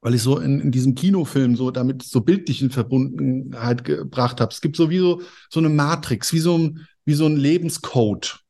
weil 0.01 0.15
ich 0.15 0.23
so 0.23 0.39
in, 0.39 0.61
in 0.61 0.71
diesem 0.71 0.95
Kinofilm 0.95 1.57
so 1.57 1.71
damit 1.71 2.03
so 2.03 2.21
bildlichen 2.21 2.71
Verbundenheit 2.71 3.85
gebracht 3.85 4.41
habe. 4.41 4.53
Es 4.53 4.61
gibt 4.61 4.77
so 4.77 4.91
wie 4.91 4.99
so, 4.99 5.23
so 5.51 5.61
eine 5.61 5.69
Matrix, 5.69 6.33
wie 6.33 6.39
so 6.39 6.57
ein, 6.57 6.87
wie 7.05 7.15
so 7.15 7.27
ein 7.27 7.37
Lebenscode. 7.37 8.41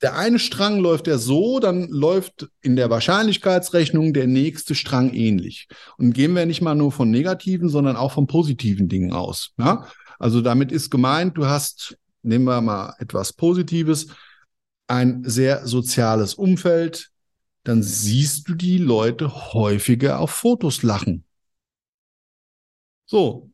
Der 0.00 0.16
eine 0.16 0.38
Strang 0.38 0.78
läuft 0.78 1.08
ja 1.08 1.18
so, 1.18 1.58
dann 1.58 1.88
läuft 1.88 2.48
in 2.60 2.76
der 2.76 2.88
Wahrscheinlichkeitsrechnung 2.88 4.14
der 4.14 4.28
nächste 4.28 4.76
Strang 4.76 5.12
ähnlich. 5.12 5.66
Und 5.96 6.12
gehen 6.12 6.34
wir 6.34 6.46
nicht 6.46 6.62
mal 6.62 6.76
nur 6.76 6.92
von 6.92 7.10
negativen, 7.10 7.68
sondern 7.68 7.96
auch 7.96 8.12
von 8.12 8.28
positiven 8.28 8.88
Dingen 8.88 9.12
aus. 9.12 9.54
Ja? 9.58 9.88
Also 10.18 10.40
damit 10.40 10.72
ist 10.72 10.90
gemeint, 10.90 11.36
du 11.36 11.46
hast, 11.46 11.96
nehmen 12.22 12.44
wir 12.44 12.60
mal 12.60 12.94
etwas 12.98 13.32
Positives, 13.32 14.08
ein 14.88 15.22
sehr 15.24 15.66
soziales 15.66 16.34
Umfeld, 16.34 17.10
dann 17.64 17.82
siehst 17.82 18.48
du 18.48 18.54
die 18.54 18.78
Leute 18.78 19.52
häufiger 19.52 20.20
auf 20.20 20.30
Fotos 20.30 20.82
lachen. 20.82 21.24
So. 23.06 23.50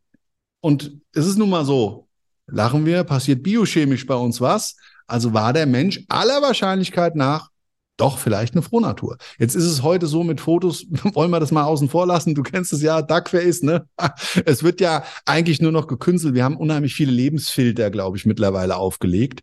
Und 0.61 1.01
es 1.13 1.27
ist 1.27 1.37
nun 1.37 1.51
mal 1.51 1.65
so, 1.65 2.09
lachen 2.47 2.87
wir, 2.87 3.05
passiert 3.05 3.43
biochemisch 3.43 4.07
bei 4.07 4.15
uns 4.15 4.41
was. 4.41 4.77
Also 5.07 5.35
war 5.35 5.53
der 5.53 5.67
Mensch 5.67 6.03
aller 6.09 6.41
Wahrscheinlichkeit 6.41 7.17
nach 7.17 7.51
doch 7.97 8.19
vielleicht 8.19 8.55
eine 8.55 8.63
Frohnatur. 8.63 9.19
Jetzt 9.39 9.55
ist 9.55 9.65
es 9.65 9.83
heute 9.83 10.07
so 10.07 10.25
mit 10.25 10.41
Fotos, 10.41 10.87
wollen 11.15 11.31
wir 11.31 11.41
das 11.41 11.53
mal 11.53 11.65
außen 11.65 11.89
vor 11.89 12.07
lassen. 12.07 12.35
Du 12.35 12.43
kennst 12.43 12.73
es 12.73 12.83
ja, 12.83 13.03
Duckface, 13.03 13.63
ne? 13.63 13.87
Es 14.45 14.63
wird 14.63 14.81
ja 14.81 15.05
eigentlich 15.27 15.61
nur 15.61 15.73
noch 15.73 15.87
gekünstelt. 15.87 16.35
Wir 16.35 16.45
haben 16.45 16.57
unheimlich 16.57 16.95
viele 16.95 17.13
Lebensfilter, 17.13 17.91
glaube 17.91 18.17
ich, 18.17 18.27
mittlerweile 18.27 18.77
aufgelegt. 18.77 19.43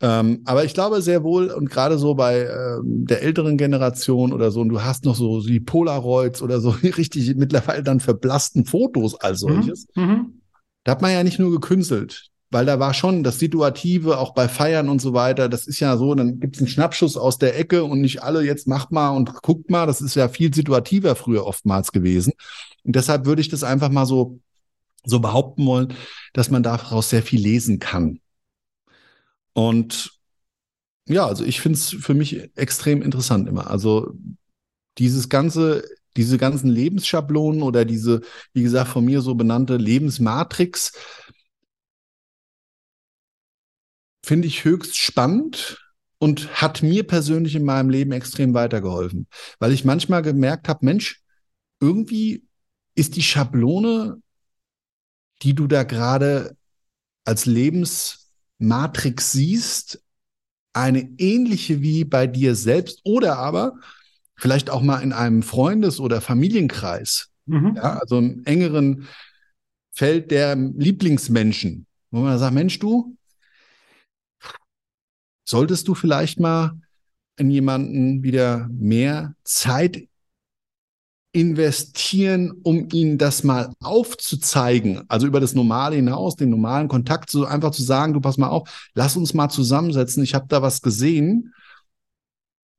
Ähm, 0.00 0.42
aber 0.44 0.64
ich 0.64 0.74
glaube 0.74 1.00
sehr 1.00 1.22
wohl, 1.22 1.50
und 1.50 1.70
gerade 1.70 1.96
so 1.96 2.14
bei 2.14 2.40
ähm, 2.42 3.06
der 3.06 3.22
älteren 3.22 3.56
Generation 3.56 4.32
oder 4.32 4.50
so, 4.50 4.60
und 4.60 4.68
du 4.68 4.82
hast 4.82 5.04
noch 5.06 5.14
so 5.14 5.40
die 5.40 5.60
Polaroids 5.60 6.42
oder 6.42 6.60
so 6.60 6.70
richtig 6.82 7.34
mittlerweile 7.36 7.82
dann 7.82 8.00
verblassten 8.00 8.66
Fotos 8.66 9.14
als 9.14 9.42
mhm, 9.42 9.48
solches. 9.48 9.86
Mhm. 9.94 10.42
Da 10.84 10.92
hat 10.92 11.02
man 11.02 11.12
ja 11.12 11.24
nicht 11.24 11.38
nur 11.38 11.50
gekünstelt 11.50 12.30
weil 12.50 12.66
da 12.66 12.78
war 12.78 12.94
schon 12.94 13.24
das 13.24 13.38
Situative, 13.38 14.18
auch 14.18 14.32
bei 14.34 14.48
Feiern 14.48 14.88
und 14.88 15.00
so 15.00 15.12
weiter, 15.12 15.48
das 15.48 15.66
ist 15.66 15.80
ja 15.80 15.96
so, 15.96 16.14
dann 16.14 16.38
gibt 16.38 16.56
es 16.56 16.62
einen 16.62 16.68
Schnappschuss 16.68 17.16
aus 17.16 17.38
der 17.38 17.58
Ecke 17.58 17.84
und 17.84 18.00
nicht 18.00 18.22
alle 18.22 18.42
jetzt 18.42 18.68
macht 18.68 18.92
mal 18.92 19.10
und 19.10 19.34
guckt 19.42 19.70
mal, 19.70 19.86
das 19.86 20.00
ist 20.00 20.14
ja 20.14 20.28
viel 20.28 20.54
situativer 20.54 21.16
früher 21.16 21.44
oftmals 21.46 21.92
gewesen. 21.92 22.32
Und 22.84 22.94
deshalb 22.96 23.26
würde 23.26 23.40
ich 23.40 23.48
das 23.48 23.64
einfach 23.64 23.90
mal 23.90 24.06
so, 24.06 24.40
so 25.04 25.20
behaupten 25.20 25.66
wollen, 25.66 25.94
dass 26.32 26.50
man 26.50 26.62
daraus 26.62 27.10
sehr 27.10 27.22
viel 27.22 27.40
lesen 27.40 27.78
kann. 27.78 28.20
Und 29.52 30.12
ja, 31.08 31.26
also 31.26 31.44
ich 31.44 31.60
finde 31.60 31.78
es 31.78 31.88
für 31.88 32.14
mich 32.14 32.50
extrem 32.56 33.02
interessant 33.02 33.48
immer. 33.48 33.70
Also 33.70 34.12
dieses 34.98 35.28
ganze, 35.28 35.84
diese 36.16 36.38
ganzen 36.38 36.68
Lebensschablonen 36.68 37.62
oder 37.62 37.84
diese, 37.84 38.22
wie 38.52 38.62
gesagt, 38.62 38.88
von 38.88 39.04
mir 39.04 39.20
so 39.20 39.34
benannte 39.34 39.76
Lebensmatrix, 39.76 40.92
finde 44.26 44.48
ich 44.48 44.64
höchst 44.64 44.96
spannend 44.96 45.78
und 46.18 46.60
hat 46.60 46.82
mir 46.82 47.06
persönlich 47.06 47.54
in 47.54 47.64
meinem 47.64 47.90
Leben 47.90 48.10
extrem 48.10 48.54
weitergeholfen, 48.54 49.28
weil 49.60 49.70
ich 49.70 49.84
manchmal 49.84 50.22
gemerkt 50.22 50.68
habe, 50.68 50.84
Mensch, 50.84 51.22
irgendwie 51.80 52.42
ist 52.96 53.14
die 53.14 53.22
Schablone, 53.22 54.20
die 55.42 55.54
du 55.54 55.68
da 55.68 55.84
gerade 55.84 56.56
als 57.24 57.46
Lebensmatrix 57.46 59.30
siehst, 59.30 60.02
eine 60.72 61.08
ähnliche 61.18 61.80
wie 61.80 62.04
bei 62.04 62.26
dir 62.26 62.56
selbst 62.56 63.02
oder 63.04 63.38
aber 63.38 63.78
vielleicht 64.34 64.70
auch 64.70 64.82
mal 64.82 65.02
in 65.02 65.12
einem 65.12 65.42
Freundes- 65.44 66.00
oder 66.00 66.20
Familienkreis, 66.20 67.28
mhm. 67.46 67.76
ja, 67.76 67.98
also 68.00 68.18
im 68.18 68.42
engeren 68.44 69.06
Feld 69.92 70.32
der 70.32 70.56
Lieblingsmenschen, 70.56 71.86
wo 72.10 72.20
man 72.20 72.38
sagt, 72.40 72.54
Mensch, 72.54 72.80
du, 72.80 73.15
solltest 75.46 75.88
du 75.88 75.94
vielleicht 75.94 76.40
mal 76.40 76.72
in 77.38 77.50
jemanden 77.50 78.22
wieder 78.22 78.68
mehr 78.70 79.34
Zeit 79.44 80.08
investieren, 81.32 82.52
um 82.62 82.88
ihnen 82.92 83.18
das 83.18 83.44
mal 83.44 83.72
aufzuzeigen, 83.80 85.04
also 85.08 85.26
über 85.26 85.38
das 85.38 85.54
Normale 85.54 85.96
hinaus, 85.96 86.36
den 86.36 86.48
normalen 86.48 86.88
Kontakt, 86.88 87.30
so 87.30 87.44
einfach 87.44 87.72
zu 87.72 87.82
sagen, 87.82 88.14
du 88.14 88.20
pass 88.20 88.38
mal 88.38 88.48
auf, 88.48 88.90
lass 88.94 89.18
uns 89.18 89.34
mal 89.34 89.50
zusammensetzen, 89.50 90.22
ich 90.22 90.34
habe 90.34 90.46
da 90.48 90.62
was 90.62 90.80
gesehen. 90.80 91.52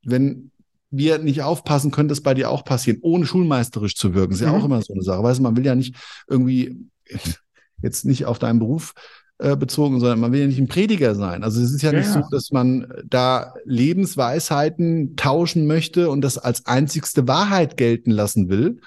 Wenn 0.03 0.51
wir 0.89 1.19
nicht 1.19 1.43
aufpassen, 1.43 1.91
könnte 1.91 2.13
es 2.13 2.23
bei 2.23 2.33
dir 2.33 2.49
auch 2.49 2.63
passieren, 2.63 2.99
ohne 3.01 3.27
schulmeisterisch 3.27 3.95
zu 3.95 4.15
wirken. 4.15 4.33
Ist 4.33 4.41
ja 4.41 4.51
mhm. 4.51 4.55
auch 4.55 4.65
immer 4.65 4.81
so 4.81 4.93
eine 4.93 5.03
Sache. 5.03 5.21
Weißt 5.21 5.37
du, 5.37 5.43
man 5.43 5.55
will 5.55 5.65
ja 5.65 5.75
nicht 5.75 5.95
irgendwie 6.27 6.87
jetzt 7.83 8.05
nicht 8.05 8.25
auf 8.25 8.39
deinen 8.39 8.59
Beruf 8.59 8.93
äh, 9.39 9.55
bezogen, 9.55 9.99
sondern 9.99 10.19
man 10.19 10.31
will 10.31 10.41
ja 10.41 10.47
nicht 10.47 10.59
ein 10.59 10.67
Prediger 10.67 11.13
sein. 11.15 11.43
Also 11.43 11.61
es 11.61 11.71
ist 11.71 11.81
ja, 11.81 11.91
ja 11.91 11.99
nicht 11.99 12.09
so, 12.09 12.21
dass 12.31 12.51
man 12.51 12.87
da 13.05 13.53
Lebensweisheiten 13.65 15.15
tauschen 15.15 15.67
möchte 15.67 16.09
und 16.09 16.21
das 16.21 16.37
als 16.37 16.65
einzigste 16.65 17.27
Wahrheit 17.27 17.77
gelten 17.77 18.11
lassen 18.11 18.49
will. 18.49 18.81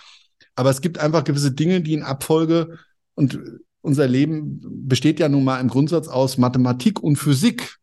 Aber 0.56 0.70
es 0.70 0.80
gibt 0.80 0.98
einfach 0.98 1.24
gewisse 1.24 1.52
Dinge, 1.52 1.80
die 1.80 1.94
in 1.94 2.02
Abfolge 2.02 2.78
und 3.14 3.38
unser 3.80 4.08
Leben 4.08 4.60
besteht 4.88 5.20
ja 5.20 5.28
nun 5.28 5.44
mal 5.44 5.60
im 5.60 5.68
Grundsatz 5.68 6.08
aus 6.08 6.36
Mathematik 6.36 7.00
und 7.00 7.16
Physik. 7.16 7.78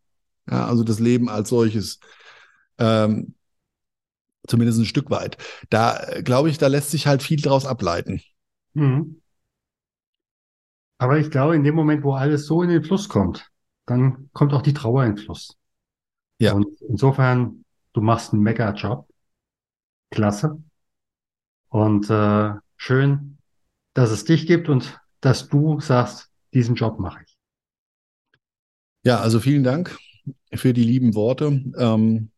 Ja, 0.49 0.67
also 0.67 0.83
das 0.83 0.99
Leben 0.99 1.29
als 1.29 1.49
solches. 1.49 1.99
Ähm, 2.77 3.33
zumindest 4.47 4.79
ein 4.79 4.85
Stück 4.85 5.09
weit. 5.09 5.37
Da 5.69 6.05
glaube 6.23 6.49
ich, 6.49 6.57
da 6.57 6.67
lässt 6.67 6.91
sich 6.91 7.07
halt 7.07 7.23
viel 7.23 7.41
draus 7.41 7.65
ableiten. 7.65 8.21
Mhm. 8.73 9.21
Aber 10.97 11.19
ich 11.19 11.29
glaube, 11.29 11.55
in 11.55 11.63
dem 11.63 11.75
Moment, 11.75 12.03
wo 12.03 12.13
alles 12.13 12.45
so 12.45 12.63
in 12.63 12.69
den 12.69 12.83
Fluss 12.83 13.07
kommt, 13.07 13.49
dann 13.85 14.29
kommt 14.33 14.53
auch 14.53 14.61
die 14.61 14.73
Trauer 14.73 15.05
in 15.05 15.15
den 15.15 15.23
Fluss. 15.23 15.55
Ja. 16.39 16.53
Und 16.53 16.67
insofern, 16.81 17.63
du 17.93 18.01
machst 18.01 18.33
einen 18.33 18.43
Mega-Job. 18.43 19.07
Klasse. 20.09 20.61
Und 21.69 22.09
äh, 22.09 22.53
schön, 22.77 23.37
dass 23.93 24.11
es 24.11 24.23
dich 24.25 24.47
gibt 24.47 24.69
und 24.69 24.99
dass 25.21 25.49
du 25.49 25.79
sagst, 25.79 26.29
diesen 26.53 26.75
Job 26.75 26.99
mache 26.99 27.23
ich. 27.25 27.37
Ja, 29.03 29.19
also 29.19 29.39
vielen 29.39 29.63
Dank 29.63 29.97
für 30.53 30.73
die 30.73 30.83
lieben 30.83 31.13
Worte. 31.15 31.63
Ähm, 31.77 32.31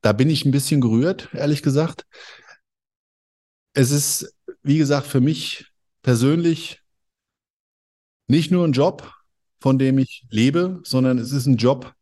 da 0.00 0.12
bin 0.12 0.30
ich 0.30 0.44
ein 0.44 0.50
bisschen 0.50 0.80
gerührt, 0.80 1.28
ehrlich 1.32 1.62
gesagt. 1.62 2.06
Es 3.74 3.90
ist, 3.90 4.34
wie 4.62 4.78
gesagt, 4.78 5.06
für 5.06 5.20
mich 5.20 5.72
persönlich 6.02 6.81
nicht 8.32 8.50
nur 8.50 8.66
ein 8.66 8.72
Job, 8.72 9.12
von 9.60 9.78
dem 9.78 9.98
ich 9.98 10.24
lebe, 10.30 10.80
sondern 10.84 11.18
es 11.18 11.32
ist 11.32 11.44
ein 11.44 11.58
Job, 11.58 11.92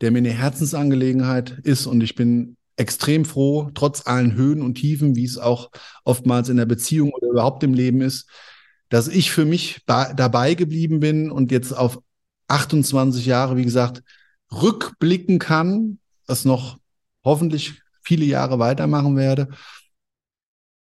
der 0.00 0.10
mir 0.10 0.18
eine 0.18 0.30
Herzensangelegenheit 0.30 1.50
ist 1.62 1.84
und 1.86 2.00
ich 2.00 2.14
bin 2.14 2.56
extrem 2.76 3.26
froh, 3.26 3.70
trotz 3.74 4.06
allen 4.06 4.34
Höhen 4.34 4.62
und 4.62 4.76
Tiefen, 4.76 5.14
wie 5.14 5.26
es 5.26 5.36
auch 5.36 5.70
oftmals 6.04 6.48
in 6.48 6.56
der 6.56 6.64
Beziehung 6.64 7.12
oder 7.12 7.28
überhaupt 7.28 7.62
im 7.64 7.74
Leben 7.74 8.00
ist, 8.00 8.30
dass 8.88 9.08
ich 9.08 9.30
für 9.30 9.44
mich 9.44 9.82
dabei 9.84 10.54
geblieben 10.54 11.00
bin 11.00 11.30
und 11.30 11.52
jetzt 11.52 11.72
auf 11.72 12.00
28 12.46 13.26
Jahre, 13.26 13.58
wie 13.58 13.64
gesagt, 13.64 14.02
rückblicken 14.50 15.38
kann, 15.38 15.98
das 16.26 16.46
noch 16.46 16.78
hoffentlich 17.22 17.82
viele 18.00 18.24
Jahre 18.24 18.58
weitermachen 18.58 19.16
werde. 19.16 19.48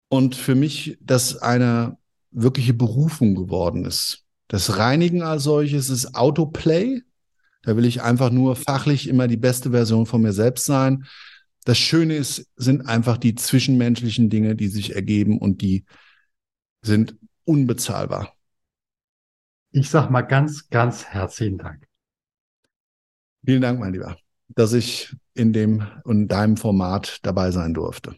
Und 0.10 0.36
für 0.36 0.56
mich 0.56 0.98
das 1.02 1.38
eine 1.38 1.98
wirkliche 2.32 2.74
Berufung 2.74 3.36
geworden 3.36 3.86
ist. 3.86 4.26
Das 4.52 4.78
Reinigen 4.78 5.22
als 5.22 5.44
solches 5.44 5.90
ist 5.90 6.14
Autoplay. 6.14 7.04
Da 7.62 7.78
will 7.78 7.86
ich 7.86 8.02
einfach 8.02 8.32
nur 8.32 8.58
fachlich 8.58 9.08
immer 9.08 9.30
die 9.30 9.38
beste 9.38 9.72
Version 9.72 10.06
von 10.06 10.22
mir 10.22 10.34
selbst 10.34 10.66
sein. 10.66 11.06
Das 11.64 11.78
Schöne 11.78 12.18
ist, 12.18 12.52
sind 12.58 12.86
einfach 12.86 13.18
die 13.18 13.36
zwischenmenschlichen 13.36 14.30
Dinge, 14.30 14.58
die 14.58 14.68
sich 14.68 14.94
ergeben 14.94 15.38
und 15.38 15.62
die 15.62 15.86
sind 16.82 17.16
unbezahlbar. 17.46 18.36
Ich 19.72 19.90
sag 19.90 20.10
mal 20.10 20.24
ganz, 20.24 20.68
ganz 20.70 21.06
herzlichen 21.06 21.58
Dank. 21.58 21.88
Vielen 23.46 23.62
Dank, 23.62 23.80
mein 23.80 23.94
Lieber, 23.94 24.18
dass 24.50 24.74
ich 24.74 25.16
in 25.34 25.54
dem 25.54 25.88
und 26.04 26.28
deinem 26.28 26.58
Format 26.58 27.20
dabei 27.24 27.52
sein 27.52 27.74
durfte. 27.74 28.18